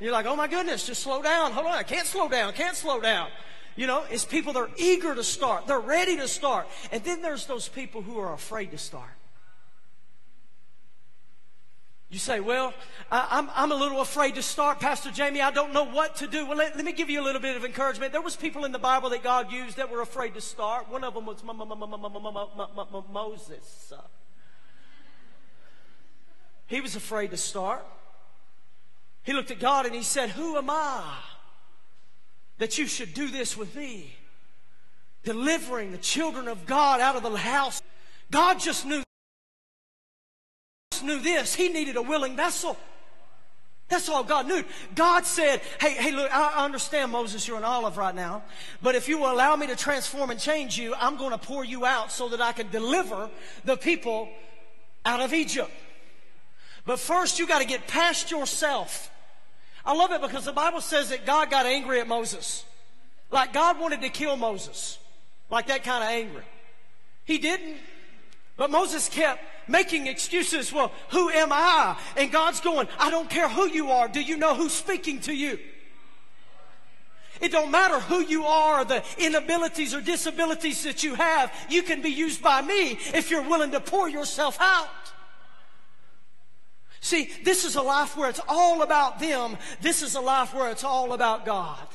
You're 0.00 0.12
like, 0.12 0.26
oh 0.26 0.36
my 0.36 0.46
goodness, 0.46 0.86
just 0.86 1.02
slow 1.02 1.22
down. 1.22 1.52
Hold 1.52 1.66
on. 1.66 1.72
I 1.72 1.82
can't 1.82 2.06
slow 2.06 2.28
down. 2.28 2.52
Can't 2.52 2.76
slow 2.76 3.00
down. 3.00 3.28
You 3.76 3.86
know, 3.86 4.04
it's 4.10 4.24
people 4.24 4.52
that 4.54 4.58
are 4.60 4.70
eager 4.76 5.14
to 5.14 5.22
start. 5.22 5.66
They're 5.66 5.78
ready 5.78 6.16
to 6.16 6.28
start. 6.28 6.66
And 6.90 7.02
then 7.04 7.22
there's 7.22 7.46
those 7.46 7.68
people 7.68 8.02
who 8.02 8.18
are 8.18 8.32
afraid 8.32 8.72
to 8.72 8.78
start. 8.78 9.10
You 12.10 12.18
say, 12.18 12.40
well, 12.40 12.72
I'm, 13.10 13.50
I'm 13.54 13.70
a 13.70 13.74
little 13.74 14.00
afraid 14.00 14.36
to 14.36 14.42
start, 14.42 14.80
Pastor 14.80 15.10
Jamie. 15.10 15.42
I 15.42 15.50
don't 15.50 15.74
know 15.74 15.84
what 15.84 16.16
to 16.16 16.26
do. 16.26 16.46
Well, 16.46 16.56
let, 16.56 16.74
let 16.74 16.84
me 16.84 16.92
give 16.92 17.10
you 17.10 17.20
a 17.20 17.24
little 17.24 17.40
bit 17.40 17.54
of 17.54 17.66
encouragement. 17.66 18.12
There 18.12 18.22
was 18.22 18.34
people 18.34 18.64
in 18.64 18.72
the 18.72 18.78
Bible 18.78 19.10
that 19.10 19.22
God 19.22 19.52
used 19.52 19.76
that 19.76 19.90
were 19.90 20.00
afraid 20.00 20.32
to 20.34 20.40
start. 20.40 20.90
One 20.90 21.04
of 21.04 21.12
them 21.12 21.26
was 21.26 21.42
Moses. 23.12 23.92
He 26.66 26.80
was 26.80 26.96
afraid 26.96 27.30
to 27.30 27.36
start. 27.36 27.84
He 29.28 29.34
looked 29.34 29.50
at 29.50 29.60
God 29.60 29.84
and 29.84 29.94
he 29.94 30.02
said, 30.02 30.30
Who 30.30 30.56
am 30.56 30.70
I 30.70 31.04
that 32.56 32.78
you 32.78 32.86
should 32.86 33.12
do 33.12 33.28
this 33.28 33.58
with 33.58 33.76
me? 33.76 34.16
Delivering 35.22 35.92
the 35.92 35.98
children 35.98 36.48
of 36.48 36.64
God 36.64 37.02
out 37.02 37.14
of 37.14 37.22
the 37.22 37.36
house. 37.36 37.82
God 38.30 38.58
just 38.58 38.86
knew, 38.86 39.02
knew 41.02 41.20
this. 41.20 41.54
He 41.54 41.68
needed 41.68 41.96
a 41.96 42.00
willing 42.00 42.36
vessel. 42.36 42.78
That's 43.90 44.08
all 44.08 44.24
God 44.24 44.48
knew. 44.48 44.64
God 44.94 45.26
said, 45.26 45.60
hey, 45.78 45.90
hey, 45.90 46.10
look, 46.10 46.34
I 46.34 46.64
understand, 46.64 47.12
Moses, 47.12 47.46
you're 47.46 47.58
an 47.58 47.64
olive 47.64 47.98
right 47.98 48.14
now, 48.14 48.44
but 48.80 48.94
if 48.94 49.10
you 49.10 49.18
will 49.18 49.30
allow 49.30 49.54
me 49.56 49.66
to 49.66 49.76
transform 49.76 50.30
and 50.30 50.40
change 50.40 50.78
you, 50.78 50.94
I'm 50.94 51.18
going 51.18 51.32
to 51.32 51.38
pour 51.38 51.66
you 51.66 51.84
out 51.84 52.12
so 52.12 52.30
that 52.30 52.40
I 52.40 52.52
can 52.52 52.70
deliver 52.70 53.28
the 53.66 53.76
people 53.76 54.30
out 55.04 55.20
of 55.20 55.34
Egypt. 55.34 55.70
But 56.86 56.98
first, 56.98 57.38
you 57.38 57.46
got 57.46 57.58
to 57.58 57.66
get 57.66 57.86
past 57.86 58.30
yourself. 58.30 59.10
I 59.88 59.94
love 59.94 60.12
it 60.12 60.20
because 60.20 60.44
the 60.44 60.52
Bible 60.52 60.82
says 60.82 61.08
that 61.08 61.24
God 61.24 61.50
got 61.50 61.64
angry 61.64 61.98
at 61.98 62.06
Moses. 62.06 62.62
Like 63.30 63.54
God 63.54 63.80
wanted 63.80 64.02
to 64.02 64.10
kill 64.10 64.36
Moses. 64.36 64.98
Like 65.50 65.68
that 65.68 65.82
kind 65.82 66.04
of 66.04 66.10
angry. 66.10 66.44
He 67.24 67.38
didn't. 67.38 67.78
But 68.58 68.70
Moses 68.70 69.08
kept 69.08 69.42
making 69.66 70.06
excuses. 70.06 70.70
Well, 70.70 70.92
who 71.08 71.30
am 71.30 71.48
I? 71.52 71.96
And 72.18 72.30
God's 72.30 72.60
going, 72.60 72.86
I 72.98 73.10
don't 73.10 73.30
care 73.30 73.48
who 73.48 73.66
you 73.66 73.90
are. 73.90 74.08
Do 74.08 74.20
you 74.20 74.36
know 74.36 74.54
who's 74.54 74.72
speaking 74.72 75.20
to 75.20 75.32
you? 75.32 75.58
It 77.40 77.50
don't 77.50 77.70
matter 77.70 77.98
who 77.98 78.20
you 78.20 78.44
are, 78.44 78.84
the 78.84 79.02
inabilities 79.16 79.94
or 79.94 80.02
disabilities 80.02 80.84
that 80.84 81.02
you 81.02 81.14
have. 81.14 81.50
You 81.70 81.82
can 81.82 82.02
be 82.02 82.10
used 82.10 82.42
by 82.42 82.60
me 82.60 82.98
if 83.14 83.30
you're 83.30 83.48
willing 83.48 83.70
to 83.70 83.80
pour 83.80 84.06
yourself 84.06 84.58
out. 84.60 84.90
See, 87.00 87.30
this 87.44 87.64
is 87.64 87.76
a 87.76 87.82
life 87.82 88.16
where 88.16 88.28
it's 88.28 88.40
all 88.48 88.82
about 88.82 89.20
them. 89.20 89.56
This 89.80 90.02
is 90.02 90.14
a 90.14 90.20
life 90.20 90.54
where 90.54 90.70
it's 90.70 90.84
all 90.84 91.12
about 91.12 91.46
God. 91.46 91.86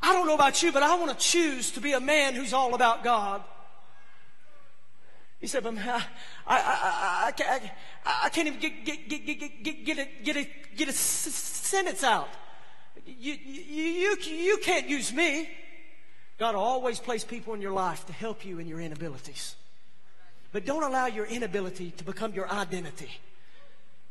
I 0.00 0.12
don't 0.12 0.26
know 0.26 0.34
about 0.34 0.62
you, 0.62 0.70
but 0.72 0.82
I 0.82 0.94
want 0.96 1.10
to 1.10 1.16
choose 1.16 1.72
to 1.72 1.80
be 1.80 1.92
a 1.92 2.00
man 2.00 2.34
who's 2.34 2.52
all 2.52 2.74
about 2.74 3.02
God. 3.02 3.42
He 5.40 5.46
said, 5.46 5.62
but 5.62 5.74
I, 5.78 6.04
I, 6.46 7.32
I, 7.36 7.70
I, 8.24 8.28
can't 8.28 8.48
even 8.48 8.60
get, 8.60 8.84
get, 8.84 9.08
get, 9.08 9.26
get, 9.26 9.62
get, 9.62 9.84
get, 9.84 9.98
a, 9.98 10.08
get, 10.24 10.36
a, 10.36 10.48
get 10.76 10.88
a 10.88 10.92
sentence 10.92 12.02
out. 12.02 12.28
You, 13.06 13.34
you, 13.34 13.62
you, 13.62 14.16
you 14.30 14.58
can't 14.58 14.88
use 14.88 15.12
me. 15.12 15.48
God 16.38 16.54
will 16.54 16.62
always 16.62 16.98
place 16.98 17.24
people 17.24 17.54
in 17.54 17.60
your 17.60 17.72
life 17.72 18.06
to 18.06 18.12
help 18.12 18.44
you 18.44 18.58
in 18.58 18.66
your 18.66 18.80
inabilities. 18.80 19.54
But 20.52 20.64
don't 20.64 20.82
allow 20.82 21.06
your 21.06 21.26
inability 21.26 21.92
to 21.98 22.04
become 22.04 22.32
your 22.32 22.50
identity. 22.50 23.10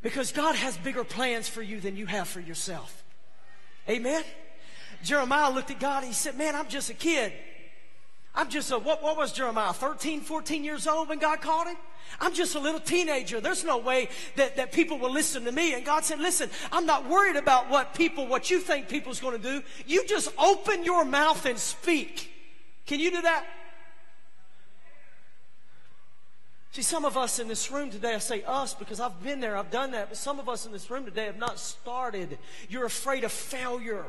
Because 0.02 0.32
God 0.32 0.56
has 0.56 0.78
bigger 0.78 1.04
plans 1.04 1.48
for 1.50 1.62
you 1.62 1.80
than 1.80 1.98
you 1.98 2.06
have 2.06 2.28
for 2.28 2.40
yourself. 2.40 3.04
Amen? 3.90 4.24
Jeremiah 5.04 5.52
looked 5.52 5.72
at 5.72 5.80
God 5.80 6.04
and 6.04 6.08
he 6.08 6.14
said, 6.14 6.38
Man, 6.38 6.56
I'm 6.56 6.68
just 6.68 6.90
a 6.90 6.94
kid. 6.94 7.34
I'm 8.36 8.50
just 8.50 8.72
a, 8.72 8.78
what, 8.78 9.02
what 9.02 9.18
was 9.18 9.32
Jeremiah, 9.32 9.74
13, 9.74 10.22
14 10.22 10.64
years 10.64 10.86
old 10.86 11.10
when 11.10 11.18
God 11.18 11.42
called 11.42 11.68
him? 11.68 11.76
I'm 12.22 12.36
just 12.36 12.54
a 12.54 12.60
little 12.60 12.80
teenager. 12.80 13.42
There's 13.42 13.64
no 13.64 13.80
way 13.80 14.10
that, 14.36 14.58
that 14.58 14.72
people 14.72 15.00
will 15.00 15.12
listen 15.12 15.44
to 15.46 15.52
me. 15.52 15.74
And 15.74 15.84
God 15.84 16.06
said, 16.06 16.20
listen, 16.20 16.52
I'm 16.72 16.86
not 16.86 17.10
worried 17.10 17.36
about 17.36 17.68
what 17.72 17.96
people, 17.96 18.28
what 18.28 18.52
you 18.52 18.60
think 18.60 18.90
people's 18.90 19.20
going 19.20 19.36
to 19.36 19.42
do. 19.42 19.64
You 19.88 20.06
just 20.06 20.32
open 20.38 20.86
your 20.86 21.04
mouth 21.04 21.48
and 21.48 21.58
speak. 21.58 22.32
Can 22.86 23.00
you 23.00 23.10
do 23.10 23.24
that? 23.24 23.44
See, 26.78 26.84
some 26.84 27.06
of 27.06 27.18
us 27.18 27.40
in 27.40 27.48
this 27.48 27.72
room 27.72 27.90
today, 27.90 28.14
I 28.14 28.20
say 28.20 28.44
us 28.44 28.76
because 28.76 29.00
I've 29.00 29.24
been 29.24 29.40
there, 29.40 29.58
I've 29.58 29.72
done 29.72 29.90
that, 29.94 30.10
but 30.10 30.18
some 30.20 30.40
of 30.40 30.48
us 30.48 30.68
in 30.68 30.72
this 30.72 30.92
room 30.92 31.06
today 31.06 31.26
have 31.26 31.40
not 31.40 31.58
started. 31.58 32.38
You're 32.70 32.86
afraid 32.86 33.24
of 33.24 33.32
failure. 33.32 34.06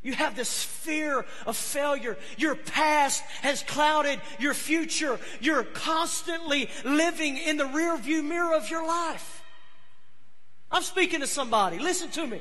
You 0.00 0.14
have 0.14 0.34
this 0.34 0.64
fear 0.64 1.26
of 1.44 1.58
failure. 1.58 2.16
Your 2.38 2.54
past 2.54 3.22
has 3.42 3.62
clouded 3.64 4.18
your 4.38 4.54
future. 4.54 5.20
You're 5.42 5.62
constantly 5.62 6.70
living 6.86 7.36
in 7.36 7.58
the 7.58 7.64
rearview 7.64 8.24
mirror 8.24 8.54
of 8.54 8.70
your 8.70 8.86
life. 8.86 9.44
I'm 10.70 10.80
speaking 10.80 11.20
to 11.20 11.26
somebody. 11.26 11.78
Listen 11.78 12.08
to 12.12 12.26
me. 12.26 12.40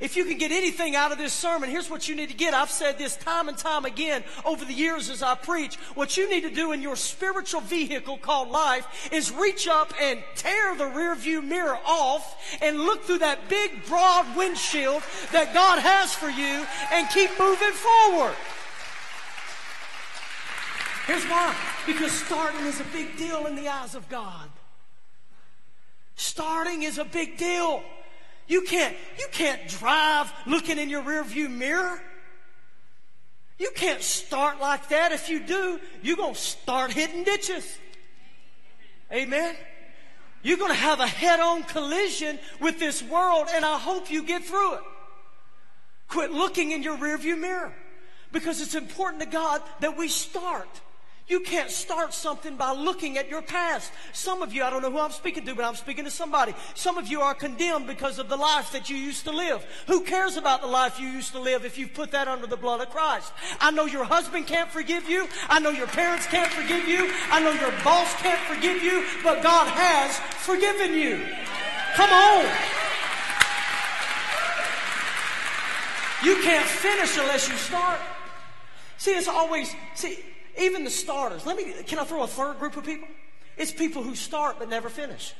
If 0.00 0.16
you 0.16 0.24
can 0.24 0.38
get 0.38 0.52
anything 0.52 0.94
out 0.94 1.12
of 1.12 1.18
this 1.18 1.32
sermon, 1.32 1.70
here's 1.70 1.90
what 1.90 2.08
you 2.08 2.14
need 2.14 2.28
to 2.28 2.36
get. 2.36 2.54
I've 2.54 2.70
said 2.70 2.98
this 2.98 3.16
time 3.16 3.48
and 3.48 3.56
time 3.56 3.84
again 3.84 4.24
over 4.44 4.64
the 4.64 4.72
years 4.72 5.10
as 5.10 5.22
I 5.22 5.34
preach. 5.34 5.76
What 5.94 6.16
you 6.16 6.28
need 6.28 6.42
to 6.42 6.50
do 6.50 6.72
in 6.72 6.82
your 6.82 6.96
spiritual 6.96 7.60
vehicle 7.62 8.18
called 8.18 8.50
life 8.50 9.08
is 9.12 9.32
reach 9.32 9.68
up 9.68 9.92
and 10.00 10.22
tear 10.34 10.76
the 10.76 10.84
rearview 10.84 11.42
mirror 11.42 11.78
off 11.86 12.36
and 12.60 12.80
look 12.80 13.04
through 13.04 13.18
that 13.18 13.48
big 13.48 13.86
broad 13.86 14.36
windshield 14.36 15.02
that 15.32 15.54
God 15.54 15.78
has 15.78 16.14
for 16.14 16.28
you 16.28 16.66
and 16.92 17.08
keep 17.10 17.30
moving 17.38 17.72
forward. 17.72 18.34
Here's 21.06 21.24
why. 21.24 21.54
Because 21.86 22.10
starting 22.10 22.66
is 22.66 22.80
a 22.80 22.84
big 22.92 23.16
deal 23.16 23.46
in 23.46 23.54
the 23.54 23.68
eyes 23.68 23.94
of 23.94 24.08
God. 24.08 24.50
Starting 26.16 26.82
is 26.82 26.98
a 26.98 27.04
big 27.04 27.36
deal. 27.36 27.82
You 28.48 28.62
can't, 28.62 28.96
you 29.18 29.26
can't 29.32 29.66
drive 29.68 30.32
looking 30.46 30.78
in 30.78 30.88
your 30.88 31.02
rearview 31.02 31.50
mirror. 31.50 32.00
You 33.58 33.70
can't 33.74 34.02
start 34.02 34.60
like 34.60 34.90
that. 34.90 35.12
If 35.12 35.28
you 35.28 35.40
do, 35.40 35.80
you're 36.02 36.16
going 36.16 36.34
to 36.34 36.40
start 36.40 36.92
hitting 36.92 37.24
ditches. 37.24 37.78
Amen. 39.12 39.56
You're 40.42 40.58
going 40.58 40.70
to 40.70 40.78
have 40.78 41.00
a 41.00 41.06
head 41.06 41.40
on 41.40 41.64
collision 41.64 42.38
with 42.60 42.78
this 42.78 43.02
world, 43.02 43.48
and 43.52 43.64
I 43.64 43.78
hope 43.78 44.10
you 44.10 44.22
get 44.22 44.44
through 44.44 44.74
it. 44.74 44.80
Quit 46.08 46.30
looking 46.30 46.70
in 46.70 46.82
your 46.82 46.96
rearview 46.96 47.38
mirror 47.38 47.72
because 48.30 48.60
it's 48.60 48.74
important 48.74 49.22
to 49.22 49.28
God 49.28 49.62
that 49.80 49.96
we 49.96 50.08
start. 50.08 50.68
You 51.28 51.40
can't 51.40 51.72
start 51.72 52.14
something 52.14 52.54
by 52.54 52.72
looking 52.72 53.18
at 53.18 53.28
your 53.28 53.42
past. 53.42 53.90
Some 54.12 54.42
of 54.42 54.52
you, 54.52 54.62
I 54.62 54.70
don't 54.70 54.80
know 54.80 54.92
who 54.92 55.00
I'm 55.00 55.10
speaking 55.10 55.44
to, 55.46 55.56
but 55.56 55.64
I'm 55.64 55.74
speaking 55.74 56.04
to 56.04 56.10
somebody. 56.10 56.54
Some 56.74 56.98
of 56.98 57.08
you 57.08 57.20
are 57.20 57.34
condemned 57.34 57.88
because 57.88 58.20
of 58.20 58.28
the 58.28 58.36
life 58.36 58.70
that 58.70 58.88
you 58.88 58.96
used 58.96 59.24
to 59.24 59.32
live. 59.32 59.66
Who 59.88 60.02
cares 60.02 60.36
about 60.36 60.60
the 60.60 60.68
life 60.68 61.00
you 61.00 61.08
used 61.08 61.32
to 61.32 61.40
live 61.40 61.64
if 61.64 61.78
you've 61.78 61.94
put 61.94 62.12
that 62.12 62.28
under 62.28 62.46
the 62.46 62.56
blood 62.56 62.80
of 62.80 62.90
Christ? 62.90 63.32
I 63.60 63.72
know 63.72 63.86
your 63.86 64.04
husband 64.04 64.46
can't 64.46 64.70
forgive 64.70 65.08
you. 65.08 65.26
I 65.48 65.58
know 65.58 65.70
your 65.70 65.88
parents 65.88 66.26
can't 66.28 66.52
forgive 66.52 66.86
you. 66.86 67.10
I 67.32 67.40
know 67.40 67.52
your 67.52 67.72
boss 67.82 68.14
can't 68.22 68.40
forgive 68.42 68.80
you, 68.84 69.04
but 69.24 69.42
God 69.42 69.66
has 69.66 70.16
forgiven 70.44 70.94
you. 70.94 71.26
Come 71.94 72.10
on. 72.10 72.44
You 76.22 76.40
can't 76.42 76.66
finish 76.66 77.18
unless 77.18 77.48
you 77.48 77.56
start. 77.56 78.00
See, 78.96 79.10
it's 79.10 79.28
always, 79.28 79.74
see, 79.94 80.18
even 80.58 80.84
the 80.84 80.90
starters. 80.90 81.46
Let 81.46 81.56
me, 81.56 81.72
can 81.86 81.98
I 81.98 82.04
throw 82.04 82.22
a 82.22 82.26
third 82.26 82.58
group 82.58 82.76
of 82.76 82.84
people? 82.84 83.08
It's 83.56 83.72
people 83.72 84.02
who 84.02 84.14
start 84.14 84.56
but 84.58 84.68
never 84.68 84.88
finish. 84.88 85.34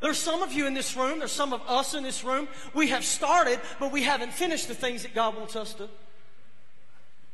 There's 0.00 0.18
some 0.18 0.42
of 0.42 0.52
you 0.52 0.66
in 0.66 0.74
this 0.74 0.96
room, 0.96 1.18
there's 1.18 1.32
some 1.32 1.52
of 1.52 1.60
us 1.66 1.94
in 1.94 2.04
this 2.04 2.22
room, 2.22 2.46
we 2.72 2.88
have 2.88 3.04
started, 3.04 3.58
but 3.80 3.90
we 3.90 4.04
haven't 4.04 4.32
finished 4.32 4.68
the 4.68 4.74
things 4.74 5.02
that 5.02 5.12
God 5.12 5.36
wants 5.36 5.56
us 5.56 5.74
to 5.74 5.88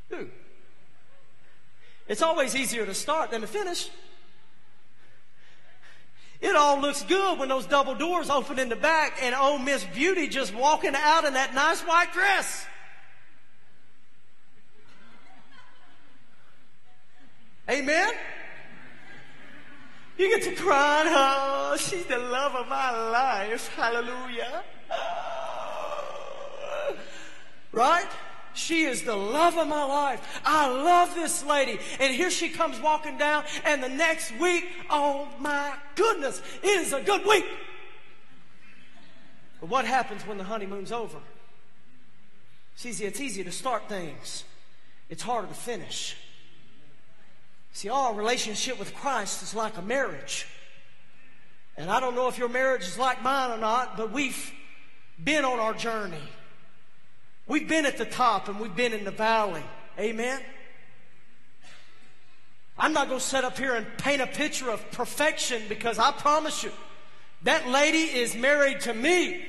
do. 0.08 0.30
It's 2.08 2.22
always 2.22 2.56
easier 2.56 2.86
to 2.86 2.94
start 2.94 3.30
than 3.30 3.42
to 3.42 3.46
finish. 3.46 3.90
It, 6.40 6.56
all 6.56 6.78
looks 6.80 7.02
good 7.02 7.38
when 7.38 7.48
those 7.48 7.64
double 7.64 7.94
doors 7.94 8.28
open 8.28 8.58
in 8.58 8.68
the 8.68 8.76
back 8.76 9.18
and 9.22 9.34
old 9.34 9.62
Miss 9.62 9.84
Beauty 9.84 10.28
just 10.28 10.54
walking 10.54 10.94
out 10.94 11.24
in 11.24 11.34
that 11.34 11.54
nice 11.54 11.80
white 11.82 12.12
dress. 12.12 12.66
Amen? 17.74 18.12
You 20.16 20.28
get 20.28 20.44
to 20.44 20.54
cry, 20.54 21.02
oh, 21.06 21.76
she's 21.76 22.04
the 22.06 22.18
love 22.18 22.54
of 22.54 22.68
my 22.68 22.90
life. 23.10 23.68
Hallelujah. 23.74 24.62
Right? 27.72 28.06
She 28.52 28.84
is 28.84 29.02
the 29.02 29.16
love 29.16 29.58
of 29.58 29.66
my 29.66 29.82
life. 29.84 30.40
I 30.44 30.68
love 30.68 31.16
this 31.16 31.44
lady. 31.44 31.80
And 31.98 32.14
here 32.14 32.30
she 32.30 32.48
comes 32.48 32.80
walking 32.80 33.18
down, 33.18 33.42
and 33.64 33.82
the 33.82 33.88
next 33.88 34.32
week, 34.38 34.68
oh 34.88 35.28
my 35.40 35.74
goodness, 35.96 36.40
it 36.62 36.80
is 36.80 36.92
a 36.92 37.00
good 37.00 37.26
week. 37.26 37.46
But 39.60 39.68
what 39.68 39.84
happens 39.84 40.24
when 40.24 40.38
the 40.38 40.44
honeymoon's 40.44 40.92
over? 40.92 41.18
See, 42.76 42.90
it's 43.04 43.20
easy 43.20 43.42
to 43.42 43.50
start 43.50 43.88
things, 43.88 44.44
it's 45.10 45.24
harder 45.24 45.48
to 45.48 45.54
finish. 45.54 46.16
See, 47.74 47.88
our 47.88 48.14
relationship 48.14 48.78
with 48.78 48.94
Christ 48.94 49.42
is 49.42 49.52
like 49.52 49.76
a 49.76 49.82
marriage. 49.82 50.46
And 51.76 51.90
I 51.90 51.98
don't 51.98 52.14
know 52.14 52.28
if 52.28 52.38
your 52.38 52.48
marriage 52.48 52.82
is 52.82 52.96
like 52.96 53.20
mine 53.22 53.50
or 53.50 53.58
not, 53.58 53.96
but 53.96 54.12
we've 54.12 54.52
been 55.22 55.44
on 55.44 55.58
our 55.58 55.74
journey. 55.74 56.22
We've 57.48 57.68
been 57.68 57.84
at 57.84 57.98
the 57.98 58.04
top 58.04 58.48
and 58.48 58.60
we've 58.60 58.76
been 58.76 58.92
in 58.92 59.04
the 59.04 59.10
valley. 59.10 59.64
Amen. 59.98 60.40
I'm 62.78 62.92
not 62.92 63.08
going 63.08 63.18
to 63.18 63.26
sit 63.26 63.44
up 63.44 63.58
here 63.58 63.74
and 63.74 63.86
paint 63.98 64.22
a 64.22 64.28
picture 64.28 64.70
of 64.70 64.92
perfection 64.92 65.62
because 65.68 65.98
I 65.98 66.12
promise 66.12 66.62
you, 66.62 66.70
that 67.42 67.68
lady 67.68 67.98
is 67.98 68.36
married 68.36 68.82
to 68.82 68.94
me. 68.94 69.44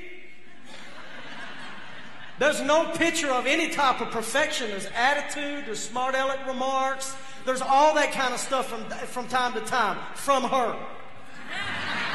There's 2.40 2.60
no 2.60 2.90
picture 2.90 3.30
of 3.30 3.46
any 3.46 3.70
type 3.70 4.00
of 4.00 4.10
perfection. 4.10 4.68
There's 4.68 4.86
attitude, 4.94 5.66
there's 5.66 5.80
smart 5.80 6.16
aleck 6.16 6.44
remarks, 6.46 7.14
there's 7.46 7.62
all 7.62 7.94
that 7.94 8.12
kind 8.12 8.34
of 8.34 8.40
stuff 8.40 8.68
from, 8.68 8.84
from 9.06 9.28
time 9.28 9.54
to 9.54 9.60
time 9.60 9.98
from 10.14 10.44
her. 10.44 10.76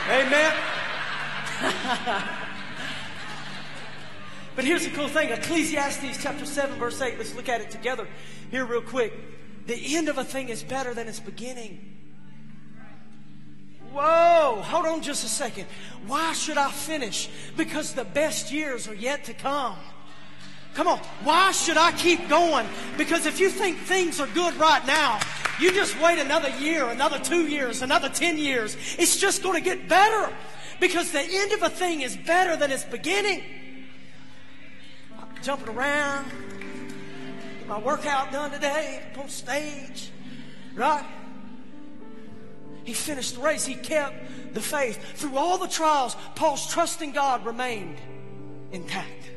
Amen. 0.10 0.54
But 4.56 4.66
here's 4.66 4.84
the 4.84 4.92
cool 4.92 5.08
thing 5.08 5.30
Ecclesiastes 5.30 6.22
chapter 6.22 6.46
7, 6.46 6.78
verse 6.78 7.02
8. 7.02 7.18
Let's 7.18 7.36
look 7.36 7.50
at 7.50 7.62
it 7.62 7.72
together 7.72 8.08
here, 8.50 8.66
real 8.66 8.82
quick. 8.82 9.14
The 9.66 9.96
end 9.96 10.10
of 10.10 10.18
a 10.18 10.24
thing 10.24 10.50
is 10.50 10.64
better 10.64 10.94
than 10.94 11.08
its 11.08 11.20
beginning. 11.20 11.88
Whoa, 13.92 14.62
hold 14.64 14.86
on 14.86 15.02
just 15.02 15.24
a 15.26 15.30
second. 15.30 15.68
Why 16.08 16.34
should 16.34 16.58
I 16.58 16.72
finish? 16.72 17.30
Because 17.58 17.94
the 17.94 18.06
best 18.06 18.52
years 18.52 18.88
are 18.88 18.96
yet 18.96 19.26
to 19.26 19.34
come. 19.34 19.78
Come 20.74 20.88
on, 20.88 21.00
why 21.24 21.52
should 21.52 21.78
I 21.78 21.92
keep 21.92 22.30
going? 22.30 22.68
Because 22.98 23.26
if 23.26 23.40
you 23.40 23.50
think 23.50 23.78
things 23.80 24.20
are 24.20 24.28
good 24.28 24.56
right 24.56 24.86
now, 24.86 25.20
you 25.60 25.72
just 25.72 26.00
wait 26.02 26.18
another 26.20 26.50
year, 26.60 26.86
another 26.86 27.20
two 27.20 27.48
years, 27.48 27.82
another 27.82 28.10
10 28.10 28.38
years. 28.38 28.78
It's 28.98 29.18
just 29.18 29.44
going 29.44 29.62
to 29.62 29.70
get 29.70 29.90
better 29.90 30.34
because 30.80 31.12
the 31.12 31.22
end 31.22 31.52
of 31.52 31.62
a 31.62 31.70
thing 31.70 32.02
is 32.02 32.16
better 32.16 32.56
than 32.56 32.72
its 32.72 32.84
beginning 32.86 33.44
jumping 35.42 35.70
around, 35.76 36.26
get 37.60 37.68
my 37.68 37.80
workout 37.80 38.32
done 38.32 38.52
today, 38.52 39.02
on 39.18 39.28
stage, 39.28 40.12
right? 40.76 41.06
He 42.84 42.94
finished 42.94 43.36
the 43.36 43.42
race. 43.42 43.66
He 43.66 43.76
kept 43.76 44.54
the 44.54 44.62
faith. 44.62 45.00
Through 45.16 45.38
all 45.38 45.58
the 45.58 45.68
trials, 45.68 46.16
Paul's 46.36 46.68
trust 46.68 47.02
in 47.02 47.12
God 47.12 47.46
remained 47.46 47.98
intact. 48.72 49.31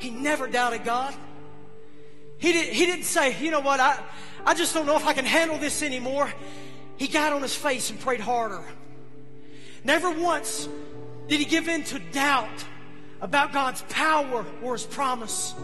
He 0.00 0.10
never 0.10 0.48
doubted 0.48 0.84
God. 0.84 1.14
He, 2.38 2.52
did, 2.52 2.72
he 2.72 2.86
didn't 2.86 3.04
say, 3.04 3.40
you 3.40 3.50
know 3.50 3.60
what, 3.60 3.80
I, 3.80 4.02
I 4.44 4.54
just 4.54 4.74
don't 4.74 4.86
know 4.86 4.96
if 4.96 5.06
I 5.06 5.12
can 5.12 5.26
handle 5.26 5.58
this 5.58 5.82
anymore. 5.82 6.32
He 6.96 7.06
got 7.06 7.32
on 7.32 7.42
his 7.42 7.54
face 7.54 7.90
and 7.90 8.00
prayed 8.00 8.20
harder. 8.20 8.64
Never 9.84 10.10
once 10.10 10.68
did 11.28 11.38
he 11.38 11.44
give 11.44 11.68
in 11.68 11.84
to 11.84 11.98
doubt 11.98 12.64
about 13.20 13.52
God's 13.52 13.82
power 13.88 14.44
or 14.62 14.72
His 14.72 14.84
promise. 14.84 15.54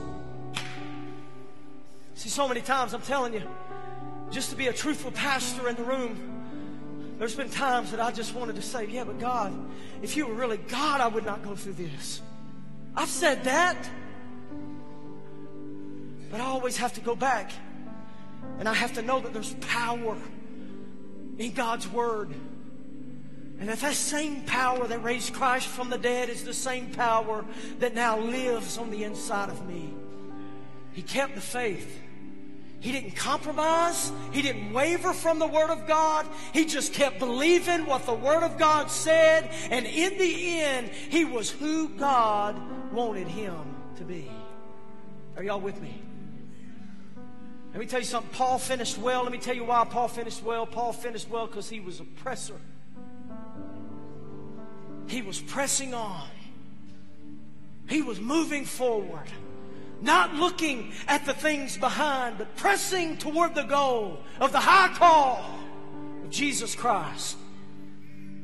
See, 2.14 2.29
so 2.29 2.46
many 2.49 2.61
times 2.61 2.94
I'm 2.94 3.03
telling 3.03 3.35
you, 3.35 3.42
just 4.31 4.51
to 4.51 4.57
be 4.57 4.68
a 4.68 4.72
truthful 4.72 5.11
pastor 5.12 5.68
in 5.68 5.77
the 5.77 5.85
room, 5.85 7.16
there's 7.18 7.35
been 7.35 7.51
times 7.51 7.90
that 7.92 8.01
I 8.01 8.11
just 8.11 8.35
wanted 8.35 8.57
to 8.57 8.62
say, 8.62 8.87
yeah, 8.87 9.05
but 9.05 9.18
God, 9.18 9.53
if 10.03 10.16
you 10.16 10.27
were 10.27 10.35
really 10.35 10.59
God, 10.59 11.01
I 11.01 11.09
would 11.09 11.25
not 11.25 11.42
go 11.42 11.55
through 11.57 11.75
this. 11.75 12.20
I've 12.94 13.09
said 13.09 13.44
that. 13.44 13.77
But 16.31 16.41
I 16.41 16.45
always 16.45 16.77
have 16.79 16.95
to 16.95 17.01
go 17.01 17.15
back 17.15 17.53
and 18.59 18.69
I 18.69 18.75
have 18.75 18.95
to 18.95 19.03
know 19.03 19.21
that 19.21 19.33
there's 19.33 19.55
power 19.55 20.17
in 21.39 21.53
God's 21.53 21.89
Word. 21.89 22.35
And 23.59 23.69
that 23.69 23.79
that 23.81 23.95
same 23.95 24.43
power 24.43 24.87
that 24.87 25.03
raised 25.03 25.33
Christ 25.33 25.67
from 25.67 25.89
the 25.89 25.99
dead 25.99 26.29
is 26.29 26.45
the 26.45 26.55
same 26.55 26.91
power 26.91 27.45
that 27.79 27.95
now 27.95 28.19
lives 28.19 28.77
on 28.77 28.91
the 28.91 29.05
inside 29.05 29.49
of 29.49 29.67
me. 29.67 29.95
He 30.93 31.03
kept 31.03 31.35
the 31.35 31.41
faith. 31.41 32.03
He 32.81 32.93
didn't 32.93 33.17
compromise. 33.17 34.12
He 34.33 34.43
didn't 34.43 34.73
waver 34.73 35.12
from 35.12 35.39
the 35.39 35.47
Word 35.47 35.71
of 35.71 35.87
God. 35.87 36.27
He 36.53 36.67
just 36.67 36.93
kept 36.93 37.19
believing 37.19 37.87
what 37.87 38.05
the 38.05 38.15
Word 38.15 38.43
of 38.43 38.59
God 38.59 38.91
said. 38.91 39.51
And 39.71 39.87
in 39.87 40.19
the 40.19 40.61
end, 40.61 40.89
he 40.89 41.25
was 41.25 41.51
who 41.51 41.89
God 41.89 42.61
wanted 42.93 43.29
him 43.29 43.75
to 43.97 44.05
be. 44.05 44.31
Are 45.37 45.43
y'all 45.43 45.61
with 45.61 45.81
me? 45.81 46.03
Let 47.77 47.81
me 47.81 47.87
tell 47.89 48.01
you 48.01 48.07
something. 48.07 48.33
Paul 48.33 48.59
finished 48.59 48.97
well. 48.97 49.25
Let 49.25 49.33
me 49.33 49.37
tell 49.37 49.55
you 49.55 49.65
why 49.65 49.85
Paul 49.85 50.09
finished 50.09 50.43
well. 50.43 50.65
Paul 50.65 50.95
finished 50.95 51.29
well 51.29 51.47
because 51.47 51.69
he 51.69 51.79
was 51.79 52.01
a 52.01 52.05
presser. 52.05 52.59
He 55.09 55.21
was 55.21 55.43
pressing 55.43 55.93
on. 55.93 56.27
He 57.87 58.01
was 58.01 58.19
moving 58.19 58.65
forward. 58.65 59.29
Not 60.01 60.33
looking 60.37 60.95
at 61.07 61.27
the 61.27 61.35
things 61.35 61.77
behind, 61.77 62.39
but 62.39 62.57
pressing 62.57 63.19
toward 63.19 63.55
the 63.55 63.65
goal 63.65 64.21
of 64.41 64.53
the 64.53 64.61
high 64.61 64.95
call 64.97 65.45
of 66.25 66.31
Jesus 66.31 66.75
Christ. 66.75 67.37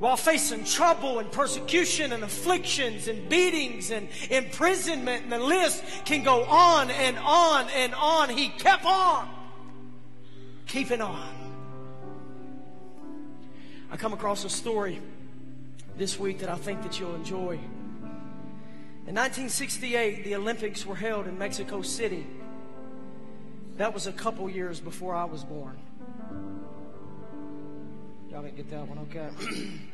While 0.02 0.16
facing 0.16 0.64
trouble 0.64 1.20
and 1.20 1.30
persecution 1.30 2.10
and 2.12 2.24
afflictions 2.24 3.06
and 3.06 3.28
beatings 3.28 3.92
and 3.92 4.08
imprisonment, 4.30 5.22
and 5.22 5.30
the 5.30 5.38
list 5.38 5.84
can 6.04 6.24
go 6.24 6.42
on 6.42 6.90
and 6.90 7.16
on 7.18 7.68
and 7.70 7.94
on, 7.94 8.28
he 8.28 8.48
kept 8.48 8.84
on, 8.84 9.28
keeping 10.66 11.00
on. 11.00 11.32
I 13.92 13.96
come 13.96 14.12
across 14.12 14.42
a 14.44 14.50
story 14.50 15.00
this 15.96 16.18
week 16.18 16.40
that 16.40 16.48
I 16.48 16.56
think 16.56 16.82
that 16.82 16.98
you'll 16.98 17.14
enjoy. 17.14 17.52
In 19.06 19.14
1968, 19.14 20.24
the 20.24 20.34
Olympics 20.34 20.84
were 20.84 20.96
held 20.96 21.28
in 21.28 21.38
Mexico 21.38 21.80
City. 21.80 22.26
That 23.76 23.94
was 23.94 24.08
a 24.08 24.12
couple 24.12 24.50
years 24.50 24.80
before 24.80 25.14
I 25.14 25.26
was 25.26 25.44
born. 25.44 25.78
Y'all 28.32 28.42
didn't 28.42 28.56
get 28.56 28.68
that 28.70 28.88
one, 28.88 28.98
okay? 28.98 29.28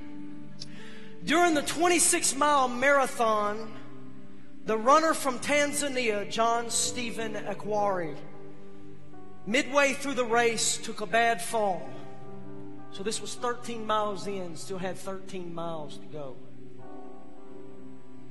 During 1.24 1.54
the 1.54 1.62
26 1.62 2.36
mile 2.36 2.68
marathon, 2.68 3.72
the 4.64 4.76
runner 4.76 5.14
from 5.14 5.38
Tanzania, 5.38 6.30
John 6.30 6.70
Stephen 6.70 7.34
Akhwari, 7.34 8.16
midway 9.46 9.94
through 9.94 10.14
the 10.14 10.24
race 10.24 10.76
took 10.78 11.00
a 11.00 11.06
bad 11.06 11.42
fall. 11.42 11.88
So 12.92 13.02
this 13.02 13.20
was 13.20 13.34
13 13.34 13.86
miles 13.86 14.26
in, 14.26 14.56
still 14.56 14.78
had 14.78 14.96
13 14.96 15.54
miles 15.54 15.98
to 15.98 16.06
go. 16.06 16.36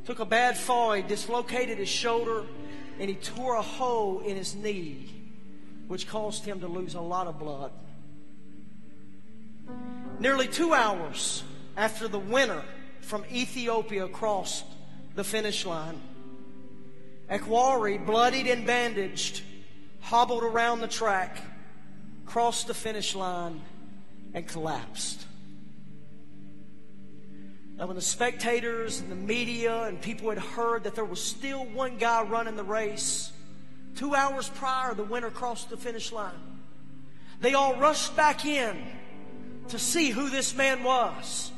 Took 0.06 0.20
a 0.20 0.26
bad 0.26 0.58
fall, 0.58 0.94
he 0.94 1.02
dislocated 1.02 1.78
his 1.78 1.90
shoulder, 1.90 2.46
and 3.00 3.10
he 3.10 3.16
tore 3.16 3.56
a 3.56 3.62
hole 3.62 4.22
in 4.22 4.38
his 4.38 4.56
knee, 4.56 5.10
which 5.88 6.08
caused 6.08 6.46
him 6.46 6.62
to 6.62 6.68
lose 6.68 6.96
a 6.96 7.02
lot 7.02 7.28
of 7.28 7.38
blood. 7.38 7.72
Nearly 10.20 10.48
two 10.48 10.74
hours 10.74 11.44
after 11.76 12.08
the 12.08 12.20
winner 12.20 12.64
from 13.08 13.24
Ethiopia 13.32 14.10
crossed 14.10 14.66
the 15.16 15.24
finish 15.24 15.66
line, 15.66 16.00
Akhwari, 17.30 18.06
bloodied 18.06 18.48
and 18.48 18.68
bandaged, 18.68 19.44
hobbled 20.02 20.44
around 20.44 20.82
the 20.82 20.90
track, 20.90 21.38
crossed 22.26 22.68
the 22.68 22.74
finish 22.74 23.16
line, 23.16 23.62
and 24.34 24.46
collapsed. 24.46 25.26
Now, 27.78 27.88
when 27.88 27.96
the 27.96 28.02
spectators 28.02 29.00
and 29.00 29.10
the 29.10 29.16
media 29.16 29.84
and 29.84 30.02
people 30.02 30.30
had 30.30 30.40
heard 30.40 30.84
that 30.84 30.96
there 30.96 31.06
was 31.06 31.24
still 31.24 31.64
one 31.66 31.98
guy 31.98 32.24
running 32.24 32.58
the 32.58 32.64
race, 32.64 33.32
two 33.96 34.16
hours 34.16 34.50
prior, 34.50 34.94
the 34.94 35.04
winner 35.04 35.30
crossed 35.30 35.70
the 35.70 35.78
finish 35.78 36.12
line. 36.12 36.60
They 37.40 37.54
all 37.54 37.76
rushed 37.76 38.18
back 38.18 38.46
in 38.46 38.84
to 39.70 39.80
see 39.80 40.10
who 40.10 40.30
this 40.30 40.56
man 40.56 40.84
was 40.84 41.52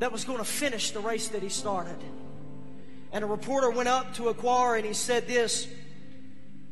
that 0.00 0.10
was 0.10 0.24
going 0.24 0.38
to 0.38 0.44
finish 0.44 0.90
the 0.90 1.00
race 1.00 1.28
that 1.28 1.42
he 1.42 1.48
started. 1.48 1.98
And 3.12 3.22
a 3.22 3.26
reporter 3.26 3.70
went 3.70 3.88
up 3.88 4.14
to 4.14 4.24
Akhwari 4.24 4.78
and 4.78 4.86
he 4.86 4.94
said 4.94 5.28
this. 5.28 5.68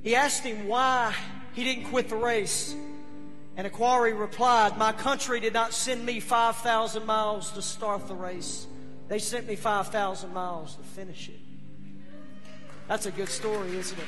He 0.03 0.17
asked 0.17 0.43
him 0.43 0.67
why 0.67 1.15
he 1.53 1.63
didn't 1.63 1.85
quit 1.85 2.09
the 2.09 2.17
race. 2.17 2.75
And 3.57 3.71
Akhwari 3.71 4.19
replied, 4.19 4.79
My 4.79 4.93
country 4.93 5.41
did 5.41 5.53
not 5.53 5.75
send 5.75 6.07
me 6.07 6.21
5,000 6.21 7.05
miles 7.05 7.53
to 7.53 7.63
start 7.63 8.09
the 8.09 8.15
race. 8.15 8.67
They 9.09 9.19
sent 9.19 9.47
me 9.47 9.57
5,000 9.57 10.33
miles 10.33 10.77
to 10.77 10.83
finish 10.83 11.29
it. 11.29 11.41
That's 12.87 13.07
a 13.07 13.11
good 13.11 13.29
story, 13.29 13.77
isn't 13.77 13.99
it? 13.99 14.05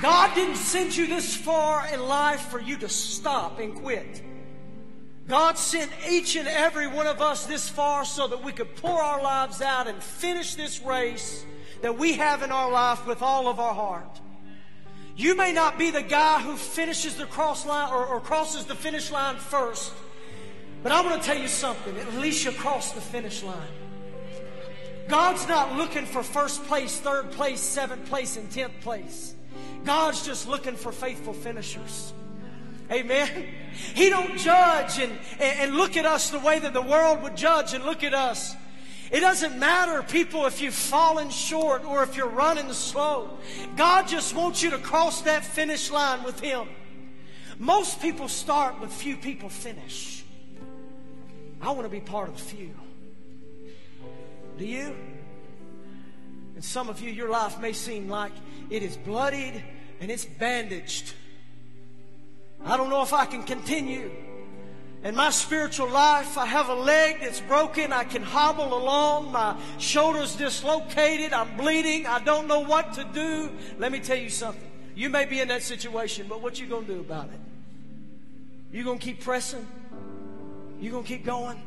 God 0.00 0.34
didn't 0.34 0.56
send 0.56 0.96
you 0.96 1.06
this 1.06 1.36
far 1.36 1.86
in 1.92 2.00
life 2.06 2.42
for 2.42 2.60
you 2.60 2.78
to 2.78 2.88
stop 2.88 3.58
and 3.58 3.74
quit. 3.74 4.22
God 5.28 5.58
sent 5.58 5.90
each 6.08 6.36
and 6.36 6.48
every 6.48 6.86
one 6.86 7.06
of 7.06 7.20
us 7.20 7.44
this 7.44 7.68
far 7.68 8.06
so 8.06 8.26
that 8.28 8.42
we 8.42 8.50
could 8.50 8.74
pour 8.76 8.98
our 8.98 9.22
lives 9.22 9.60
out 9.60 9.86
and 9.86 10.02
finish 10.02 10.54
this 10.54 10.80
race 10.80 11.44
that 11.82 11.98
we 11.98 12.14
have 12.14 12.42
in 12.42 12.50
our 12.50 12.70
life 12.70 13.06
with 13.06 13.20
all 13.20 13.46
of 13.46 13.60
our 13.60 13.74
heart. 13.74 14.20
You 15.16 15.36
may 15.36 15.52
not 15.52 15.78
be 15.78 15.90
the 15.90 16.02
guy 16.02 16.40
who 16.40 16.56
finishes 16.56 17.16
the 17.16 17.26
cross 17.26 17.66
line 17.66 17.92
or, 17.92 18.06
or 18.06 18.20
crosses 18.20 18.64
the 18.64 18.74
finish 18.74 19.10
line 19.10 19.36
first, 19.36 19.92
but 20.82 20.92
I'm 20.92 21.04
going 21.04 21.20
to 21.20 21.26
tell 21.26 21.36
you 21.38 21.48
something. 21.48 21.94
At 21.96 22.14
least 22.14 22.44
you 22.44 22.52
cross 22.52 22.92
the 22.92 23.00
finish 23.00 23.42
line. 23.42 23.68
God's 25.08 25.46
not 25.46 25.76
looking 25.76 26.06
for 26.06 26.22
first 26.22 26.64
place, 26.64 27.00
third 27.00 27.32
place, 27.32 27.60
seventh 27.60 28.08
place, 28.08 28.36
and 28.36 28.50
tenth 28.50 28.80
place. 28.80 29.34
God's 29.84 30.24
just 30.24 30.48
looking 30.48 30.76
for 30.76 30.92
faithful 30.92 31.32
finishers. 31.32 32.12
Amen. 32.90 33.46
He 33.94 34.08
don't 34.08 34.38
judge 34.38 34.98
and, 34.98 35.18
and 35.38 35.76
look 35.76 35.96
at 35.96 36.06
us 36.06 36.30
the 36.30 36.38
way 36.38 36.58
that 36.58 36.72
the 36.72 36.82
world 36.82 37.22
would 37.22 37.36
judge 37.36 37.74
and 37.74 37.84
look 37.84 38.02
at 38.02 38.14
us. 38.14 38.56
It 39.10 39.20
doesn't 39.20 39.58
matter, 39.58 40.02
people, 40.02 40.46
if 40.46 40.60
you've 40.60 40.74
fallen 40.74 41.30
short 41.30 41.84
or 41.84 42.02
if 42.02 42.16
you're 42.16 42.28
running 42.28 42.72
slow. 42.72 43.38
God 43.76 44.06
just 44.06 44.34
wants 44.34 44.62
you 44.62 44.70
to 44.70 44.78
cross 44.78 45.22
that 45.22 45.44
finish 45.44 45.90
line 45.90 46.22
with 46.22 46.40
Him. 46.40 46.68
Most 47.58 48.00
people 48.00 48.28
start, 48.28 48.76
but 48.80 48.90
few 48.90 49.16
people 49.16 49.48
finish. 49.48 50.24
I 51.60 51.70
want 51.70 51.84
to 51.84 51.88
be 51.88 52.00
part 52.00 52.28
of 52.28 52.36
the 52.36 52.42
few. 52.42 52.74
Do 54.58 54.64
you? 54.66 54.94
And 56.54 56.64
some 56.64 56.88
of 56.88 57.00
you, 57.00 57.10
your 57.10 57.30
life 57.30 57.60
may 57.60 57.72
seem 57.72 58.08
like 58.08 58.32
it 58.70 58.82
is 58.82 58.96
bloodied 58.96 59.62
and 60.00 60.10
it's 60.10 60.24
bandaged. 60.24 61.14
I 62.64 62.76
don't 62.76 62.90
know 62.90 63.02
if 63.02 63.12
I 63.12 63.24
can 63.24 63.42
continue. 63.42 64.10
In 65.04 65.14
my 65.14 65.30
spiritual 65.30 65.88
life, 65.88 66.36
I 66.36 66.44
have 66.46 66.68
a 66.68 66.74
leg 66.74 67.20
that's 67.20 67.40
broken. 67.40 67.92
I 67.92 68.02
can 68.02 68.22
hobble 68.22 68.76
along. 68.76 69.30
My 69.30 69.56
shoulder's 69.78 70.34
dislocated. 70.34 71.32
I'm 71.32 71.56
bleeding. 71.56 72.06
I 72.06 72.18
don't 72.18 72.48
know 72.48 72.60
what 72.60 72.94
to 72.94 73.04
do. 73.04 73.50
Let 73.78 73.92
me 73.92 74.00
tell 74.00 74.18
you 74.18 74.28
something. 74.28 74.68
You 74.96 75.08
may 75.08 75.24
be 75.24 75.40
in 75.40 75.48
that 75.48 75.62
situation, 75.62 76.26
but 76.28 76.42
what 76.42 76.58
you 76.58 76.66
going 76.66 76.84
to 76.86 76.94
do 76.94 77.00
about 77.00 77.26
it? 77.26 77.40
You 78.72 78.82
going 78.82 78.98
to 78.98 79.04
keep 79.04 79.22
pressing? 79.22 79.66
You 80.80 80.90
going 80.90 81.04
to 81.04 81.08
keep 81.08 81.24
going? 81.24 81.62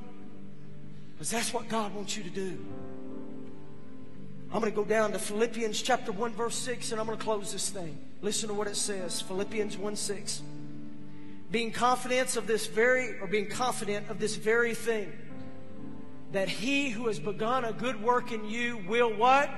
Because 1.13 1.31
that's 1.31 1.53
what 1.53 1.69
God 1.69 1.93
wants 1.95 2.17
you 2.17 2.23
to 2.23 2.29
do. 2.29 2.57
I'm 4.53 4.59
going 4.59 4.71
to 4.71 4.75
go 4.75 4.83
down 4.83 5.13
to 5.13 5.19
Philippians 5.19 5.81
chapter 5.81 6.11
1 6.11 6.33
verse 6.33 6.55
6 6.55 6.91
and 6.91 6.99
I'm 6.99 7.07
going 7.07 7.17
to 7.17 7.23
close 7.23 7.53
this 7.53 7.69
thing. 7.69 7.97
Listen 8.21 8.49
to 8.49 8.53
what 8.53 8.67
it 8.67 8.75
says. 8.75 9.21
Philippians 9.21 9.77
1 9.77 9.95
6 9.95 10.41
being 11.51 11.71
confident 11.71 12.37
of 12.37 12.47
this 12.47 12.65
very, 12.65 13.19
or 13.19 13.27
being 13.27 13.49
confident 13.49 14.09
of 14.09 14.19
this 14.19 14.37
very 14.37 14.73
thing, 14.73 15.11
that 16.31 16.47
he 16.47 16.89
who 16.89 17.07
has 17.07 17.19
begun 17.19 17.65
a 17.65 17.73
good 17.73 18.01
work 18.01 18.31
in 18.31 18.45
you 18.49 18.77
will 18.87 19.13
what? 19.13 19.49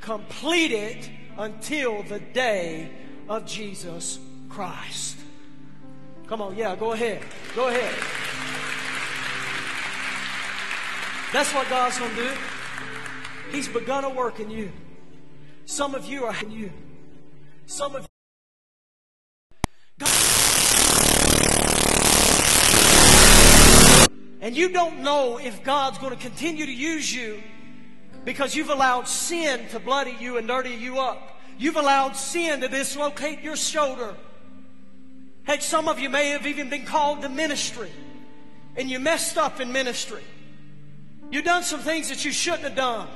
Complete 0.00 0.72
it 0.72 1.08
until 1.38 2.02
the 2.02 2.18
day 2.18 2.90
of 3.28 3.46
Jesus 3.46 4.18
Christ. 4.48 5.16
Come 6.26 6.42
on, 6.42 6.56
yeah, 6.56 6.74
go 6.74 6.92
ahead. 6.92 7.22
Go 7.54 7.68
ahead. 7.68 7.94
That's 11.32 11.54
what 11.54 11.68
God's 11.68 11.98
going 11.98 12.10
to 12.10 12.16
do. 12.16 12.30
He's 13.52 13.68
begun 13.68 14.04
a 14.04 14.10
work 14.10 14.40
in 14.40 14.50
you. 14.50 14.72
Some 15.66 15.94
of 15.94 16.04
you 16.04 16.24
are 16.24 16.36
in 16.42 16.50
you. 16.50 16.72
Some 17.66 17.94
of 17.94 18.06
And 24.42 24.56
you 24.56 24.70
don't 24.70 24.98
know 24.98 25.38
if 25.38 25.62
God's 25.62 25.98
going 25.98 26.14
to 26.14 26.20
continue 26.20 26.66
to 26.66 26.72
use 26.72 27.14
you 27.14 27.40
because 28.24 28.56
you've 28.56 28.70
allowed 28.70 29.06
sin 29.06 29.68
to 29.68 29.78
bloody 29.78 30.16
you 30.18 30.36
and 30.36 30.48
dirty 30.48 30.74
you 30.74 30.98
up. 30.98 31.38
You've 31.58 31.76
allowed 31.76 32.16
sin 32.16 32.60
to 32.60 32.68
dislocate 32.68 33.42
your 33.42 33.54
shoulder. 33.54 34.16
Heck, 35.44 35.62
some 35.62 35.86
of 35.86 36.00
you 36.00 36.10
may 36.10 36.30
have 36.30 36.44
even 36.44 36.68
been 36.68 36.84
called 36.84 37.22
to 37.22 37.28
ministry 37.28 37.92
and 38.74 38.90
you 38.90 38.98
messed 38.98 39.38
up 39.38 39.60
in 39.60 39.70
ministry. 39.70 40.24
You've 41.30 41.44
done 41.44 41.62
some 41.62 41.80
things 41.80 42.08
that 42.08 42.24
you 42.24 42.32
shouldn't 42.32 42.64
have 42.64 42.74
done 42.74 43.08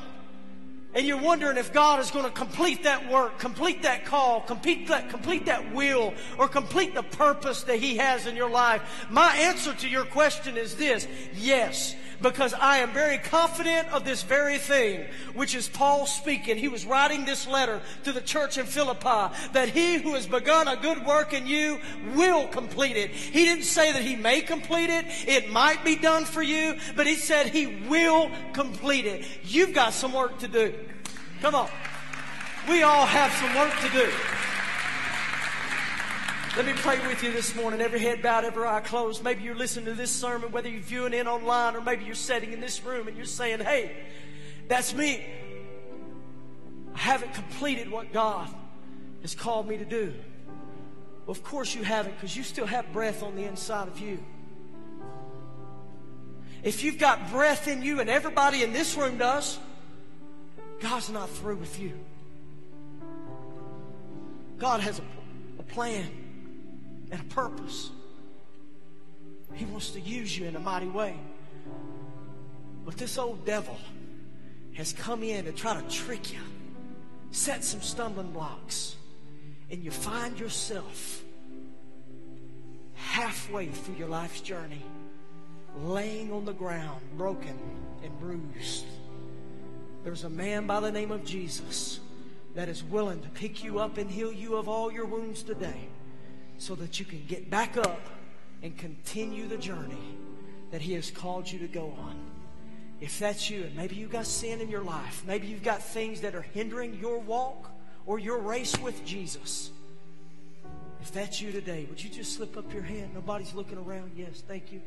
and 0.95 1.07
you're 1.07 1.21
wondering 1.21 1.59
if 1.59 1.73
God 1.73 2.01
is 2.01 2.11
going 2.11 2.25
to 2.25 2.31
complete 2.31 2.85
that 2.85 3.11
work, 3.11 3.39
complete 3.39 3.83
that 3.83 4.05
call, 4.07 4.41
complete 4.41 4.89
that, 4.89 5.11
complete 5.11 5.47
that 5.47 5.75
will, 5.75 6.15
or 6.39 6.49
complete 6.49 6.95
the 6.95 7.03
purpose 7.03 7.65
that 7.65 7.79
He 7.79 7.97
has 7.97 8.27
in 8.27 8.35
your 8.35 8.51
life, 8.51 9.07
my 9.11 9.37
answer 9.37 9.75
to 9.75 9.89
your 9.89 10.05
question 10.05 10.57
is 10.57 10.77
this 10.77 11.07
yes. 11.35 11.95
Because 12.21 12.55
I 12.55 12.79
am 12.79 12.93
very 12.93 13.19
confident 13.19 13.89
of 13.89 14.05
this 14.05 14.23
very 14.23 14.59
thing, 14.59 15.05
which 15.35 15.55
is 15.55 15.69
Paul 15.69 16.07
speaking. 16.07 16.57
He 16.57 16.69
was 16.69 16.87
writing 16.87 17.25
this 17.25 17.47
letter 17.47 17.81
to 18.05 18.13
the 18.13 18.21
church 18.21 18.57
in 18.57 18.67
Philippi 18.67 19.35
that 19.53 19.69
he 19.69 19.99
who 19.99 20.15
has 20.15 20.27
begun 20.27 20.67
a 20.69 20.77
good 20.77 21.05
work 21.05 21.35
in 21.35 21.47
you 21.47 21.79
will 22.15 22.47
complete 22.49 22.97
it. 22.97 23.11
He 23.11 23.45
didn't 23.45 23.65
say 23.65 23.93
that 23.93 24.03
he 24.03 24.17
may 24.17 24.41
complete 24.41 24.91
it. 24.91 25.05
It 25.27 25.51
might 25.51 25.85
be 25.85 25.97
done 25.97 26.25
for 26.25 26.43
you, 26.43 26.77
but 26.95 27.07
he 27.07 27.15
said 27.15 27.49
he 27.49 27.67
will 27.89 28.31
complete 28.53 29.05
it. 29.05 29.27
You've 29.45 29.75
got 29.75 29.93
some 29.93 30.13
work 30.13 30.39
to 30.39 30.49
do. 30.49 30.75
Come 31.43 31.55
on. 31.55 31.69
We 32.69 32.83
all 32.83 33.07
have 33.07 33.33
some 33.33 33.55
work 33.55 33.73
to 33.81 33.89
do. 33.91 34.13
Let 36.57 36.65
me 36.65 36.73
pray 36.73 37.07
with 37.07 37.23
you 37.23 37.33
this 37.33 37.55
morning. 37.55 37.83
Every 37.83 37.99
head 37.99 38.23
bowed, 38.23 38.47
every 38.47 38.67
eye 38.67 38.81
closed. 38.81 39.23
Maybe 39.23 39.43
you're 39.43 39.55
listening 39.55 39.85
to 39.85 39.93
this 39.93 40.11
sermon, 40.11 40.53
whether 40.53 40.71
you're 40.71 40.81
viewing 40.81 41.13
in 41.13 41.29
online 41.29 41.77
or 41.77 41.83
maybe 41.83 42.07
you're 42.07 42.15
sitting 42.15 42.51
in 42.51 42.61
this 42.61 42.83
room 42.83 43.09
and 43.09 43.15
you're 43.15 43.27
saying, 43.27 43.59
hey, 43.59 43.95
that's 44.67 44.95
me. 44.95 45.23
I 46.95 46.99
haven't 46.99 47.35
completed 47.35 47.91
what 47.91 48.11
God 48.11 48.49
has 49.21 49.35
called 49.35 49.69
me 49.69 49.77
to 49.77 49.85
do. 49.85 50.15
Well, 51.27 51.33
of 51.33 51.45
course 51.45 51.75
you 51.75 51.83
haven't 51.83 52.15
because 52.15 52.35
you 52.35 52.43
still 52.43 52.65
have 52.65 52.91
breath 52.91 53.23
on 53.23 53.37
the 53.37 53.45
inside 53.45 53.89
of 53.89 54.01
you. 54.01 54.19
If 56.63 56.83
you've 56.83 56.99
got 56.99 57.31
breath 57.31 57.69
in 57.69 57.83
you 57.83 58.01
and 58.01 58.09
everybody 58.09 58.63
in 58.63 58.73
this 58.73 58.97
room 58.97 59.19
does, 59.19 59.59
God's 60.81 61.11
not 61.11 61.29
through 61.29 61.57
with 61.57 61.79
you. 61.79 61.93
God 64.57 64.81
has 64.81 64.99
a, 65.01 65.03
a 65.59 65.63
plan 65.63 66.09
and 67.11 67.21
a 67.21 67.25
purpose. 67.25 67.91
He 69.55 69.65
wants 69.65 69.91
to 69.91 70.01
use 70.01 70.37
you 70.37 70.47
in 70.47 70.57
a 70.57 70.61
mighty 70.61 70.89
way. 70.89 71.17
But 72.85 72.97
this 72.97 73.19
old 73.19 73.45
devil 73.45 73.77
has 74.75 74.93
come 74.93 75.23
in 75.23 75.47
to 75.47 75.53
try 75.53 75.81
to 75.81 75.89
trick 75.89 76.33
you, 76.33 76.41
set 77.31 77.65
some 77.65 77.81
stumbling 77.81 78.31
blocks, 78.33 78.97
and 79.71 79.83
you 79.83 79.91
find 79.91 80.39
yourself 80.39 81.23
halfway 82.95 83.67
through 83.67 83.97
your 83.97 84.09
life's 84.09 84.41
journey, 84.41 84.83
laying 85.83 86.33
on 86.33 86.45
the 86.45 86.53
ground, 86.53 87.01
broken 87.17 87.59
and 88.05 88.21
bruised. 88.21 88.85
There's 90.05 90.25
a 90.25 90.31
man 90.31 90.67
by 90.67 90.81
the 90.81 90.93
name 90.93 91.11
of 91.11 91.25
Jesus 91.25 92.01
that 92.55 92.69
is 92.69 92.85
willing 92.85 93.21
to 93.23 93.29
pick 93.31 93.65
you 93.65 93.81
up 93.81 93.99
and 93.99 94.11
heal 94.11 94.33
you 94.33 94.57
of 94.57 94.69
all 94.69 94.93
your 94.93 95.05
wounds 95.05 95.43
today 95.43 95.89
so 96.59 96.75
that 96.77 96.99
you 96.99 97.05
can 97.05 97.25
get 97.27 97.51
back 97.51 97.77
up 97.77 98.01
and 98.63 98.77
continue 98.77 99.47
the 99.47 99.59
journey 99.59 100.17
that 100.71 100.81
He 100.81 100.95
has 100.95 101.11
called 101.11 101.51
you 101.51 101.59
to 101.61 101.69
go 101.69 101.95
on. 101.99 102.17
If 103.01 103.19
that's 103.19 103.51
you, 103.51 103.65
and 103.65 103.77
maybe 103.77 103.97
you've 103.97 104.11
got 104.11 104.27
sin 104.27 104.61
in 104.61 104.71
your 104.71 104.83
life, 104.83 105.23
maybe 105.27 105.47
you've 105.47 105.63
got 105.63 105.83
things 105.83 106.23
that 106.23 106.35
are 106.35 106.43
hindering 106.43 106.99
your 106.99 107.19
walk 107.19 107.71
or 108.07 108.19
your 108.19 108.39
race 108.39 108.79
with 108.79 109.05
Jesus. 109.05 109.71
If 111.03 111.13
that's 111.13 111.41
you 111.41 111.53
today, 111.53 111.87
would 111.89 112.03
you 112.03 112.11
just 112.11 112.35
slip 112.35 112.57
up 112.57 112.73
your 112.73 112.83
hand? 112.83 113.11
Nobody's 113.15 113.55
looking 113.55 113.79
around. 113.79 114.13
Yes, 114.17 114.43
thank 114.49 114.73
you. 114.73 114.81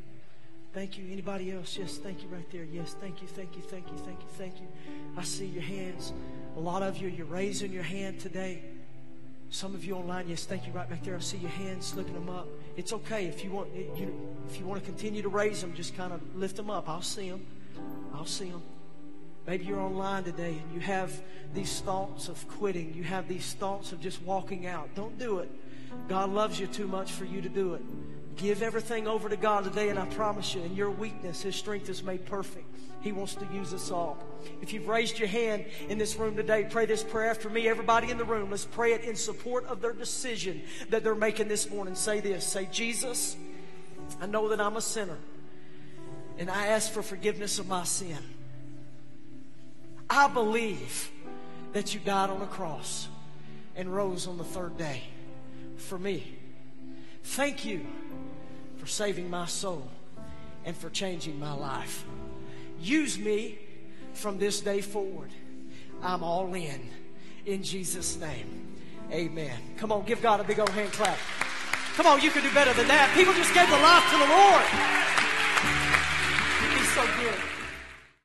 Thank 0.73 0.97
you. 0.97 1.05
Anybody 1.11 1.51
else? 1.51 1.77
Yes, 1.77 1.97
thank 1.97 2.21
you 2.21 2.27
right 2.29 2.49
there. 2.51 2.63
Yes, 2.63 2.95
thank 2.99 3.21
you, 3.21 3.27
thank 3.27 3.55
you, 3.55 3.61
thank 3.61 3.87
you, 3.87 3.97
thank 3.97 4.19
you, 4.19 4.27
thank 4.37 4.59
you. 4.59 4.67
I 5.17 5.23
see 5.23 5.45
your 5.45 5.63
hands. 5.63 6.13
A 6.57 6.59
lot 6.59 6.83
of 6.83 6.97
you, 6.97 7.07
you're 7.07 7.25
raising 7.25 7.71
your 7.71 7.83
hand 7.83 8.19
today. 8.19 8.61
Some 9.51 9.73
of 9.73 9.83
you 9.83 9.95
online, 9.95 10.29
yes, 10.29 10.45
thank 10.45 10.67
you 10.67 10.73
right 10.73 10.87
back 10.87 11.03
there. 11.03 11.15
I 11.15 11.19
see 11.19 11.37
your 11.37 11.49
hands 11.49 11.95
lifting 11.95 12.13
them 12.13 12.29
up. 12.29 12.47
It's 12.77 12.93
okay 12.93 13.25
if 13.25 13.43
you 13.43 13.51
want 13.51 13.73
you, 13.73 14.13
if 14.47 14.59
you 14.59 14.65
want 14.65 14.83
to 14.83 14.85
continue 14.85 15.21
to 15.23 15.29
raise 15.29 15.61
them, 15.61 15.73
just 15.73 15.95
kind 15.97 16.13
of 16.13 16.21
lift 16.35 16.55
them 16.55 16.69
up. 16.69 16.87
I'll 16.87 17.01
see 17.01 17.29
them. 17.29 17.45
I'll 18.13 18.25
see 18.25 18.49
them. 18.49 18.61
Maybe 19.47 19.65
you're 19.65 19.79
online 19.79 20.23
today 20.23 20.59
and 20.61 20.73
you 20.73 20.79
have 20.81 21.11
these 21.55 21.81
thoughts 21.81 22.29
of 22.29 22.47
quitting. 22.47 22.93
You 22.93 23.03
have 23.03 23.27
these 23.27 23.53
thoughts 23.53 23.91
of 23.91 23.99
just 23.99 24.21
walking 24.21 24.67
out. 24.67 24.93
Don't 24.93 25.17
do 25.17 25.39
it. 25.39 25.49
God 26.07 26.29
loves 26.29 26.59
you 26.59 26.67
too 26.67 26.87
much 26.87 27.11
for 27.11 27.25
you 27.25 27.41
to 27.41 27.49
do 27.49 27.73
it. 27.73 27.81
Give 28.35 28.61
everything 28.61 29.07
over 29.07 29.27
to 29.27 29.35
God 29.35 29.63
today, 29.63 29.89
and 29.89 29.97
I 29.97 30.05
promise 30.05 30.53
you, 30.53 30.61
in 30.61 30.75
your 30.75 30.91
weakness, 30.91 31.41
His 31.41 31.55
strength 31.55 31.89
is 31.89 32.03
made 32.03 32.25
perfect. 32.25 32.67
He 33.01 33.11
wants 33.11 33.35
to 33.35 33.47
use 33.53 33.73
us 33.73 33.91
all. 33.91 34.17
If 34.61 34.73
you've 34.73 34.87
raised 34.87 35.19
your 35.19 35.27
hand 35.27 35.65
in 35.87 35.97
this 35.97 36.17
room 36.17 36.35
today, 36.35 36.67
pray 36.69 36.85
this 36.85 37.03
prayer 37.03 37.29
after 37.29 37.49
me. 37.49 37.67
Everybody 37.67 38.11
in 38.11 38.17
the 38.17 38.25
room, 38.25 38.51
let's 38.51 38.65
pray 38.65 38.93
it 38.93 39.03
in 39.03 39.15
support 39.15 39.65
of 39.65 39.81
their 39.81 39.93
decision 39.93 40.61
that 40.89 41.03
they're 41.03 41.15
making 41.15 41.47
this 41.47 41.69
morning. 41.69 41.95
Say 41.95 42.19
this 42.19 42.45
Say, 42.45 42.67
Jesus, 42.71 43.37
I 44.19 44.25
know 44.25 44.49
that 44.49 44.59
I'm 44.59 44.75
a 44.75 44.81
sinner, 44.81 45.17
and 46.37 46.49
I 46.49 46.67
ask 46.67 46.91
for 46.91 47.01
forgiveness 47.01 47.59
of 47.59 47.67
my 47.67 47.83
sin. 47.83 48.17
I 50.09 50.27
believe 50.27 51.11
that 51.73 51.93
you 51.93 51.99
died 51.99 52.29
on 52.29 52.41
a 52.41 52.47
cross 52.47 53.07
and 53.75 53.93
rose 53.93 54.27
on 54.27 54.37
the 54.37 54.43
third 54.43 54.77
day 54.77 55.03
for 55.77 55.97
me. 55.97 56.35
Thank 57.23 57.63
you 57.63 57.85
for 58.77 58.87
saving 58.87 59.29
my 59.29 59.45
soul 59.45 59.87
and 60.65 60.75
for 60.75 60.89
changing 60.89 61.39
my 61.39 61.53
life. 61.53 62.05
Use 62.81 63.17
me 63.17 63.57
from 64.13 64.37
this 64.37 64.61
day 64.61 64.81
forward. 64.81 65.29
I'm 66.01 66.23
all 66.23 66.53
in. 66.53 66.89
In 67.45 67.63
Jesus' 67.63 68.17
name, 68.19 68.77
amen. 69.11 69.57
Come 69.77 69.91
on, 69.91 70.05
give 70.05 70.21
God 70.21 70.39
a 70.39 70.43
big 70.43 70.59
old 70.59 70.69
hand 70.69 70.91
clap. 70.91 71.17
Come 71.95 72.05
on, 72.05 72.21
you 72.21 72.31
can 72.31 72.43
do 72.43 72.53
better 72.53 72.73
than 72.73 72.87
that. 72.87 73.11
People 73.15 73.33
just 73.33 73.53
gave 73.53 73.67
their 73.67 73.81
life 73.81 74.05
to 74.07 74.17
the 74.17 74.29
Lord. 74.31 74.63
He's 76.77 76.89
so 76.93 77.03
good. 77.19 77.58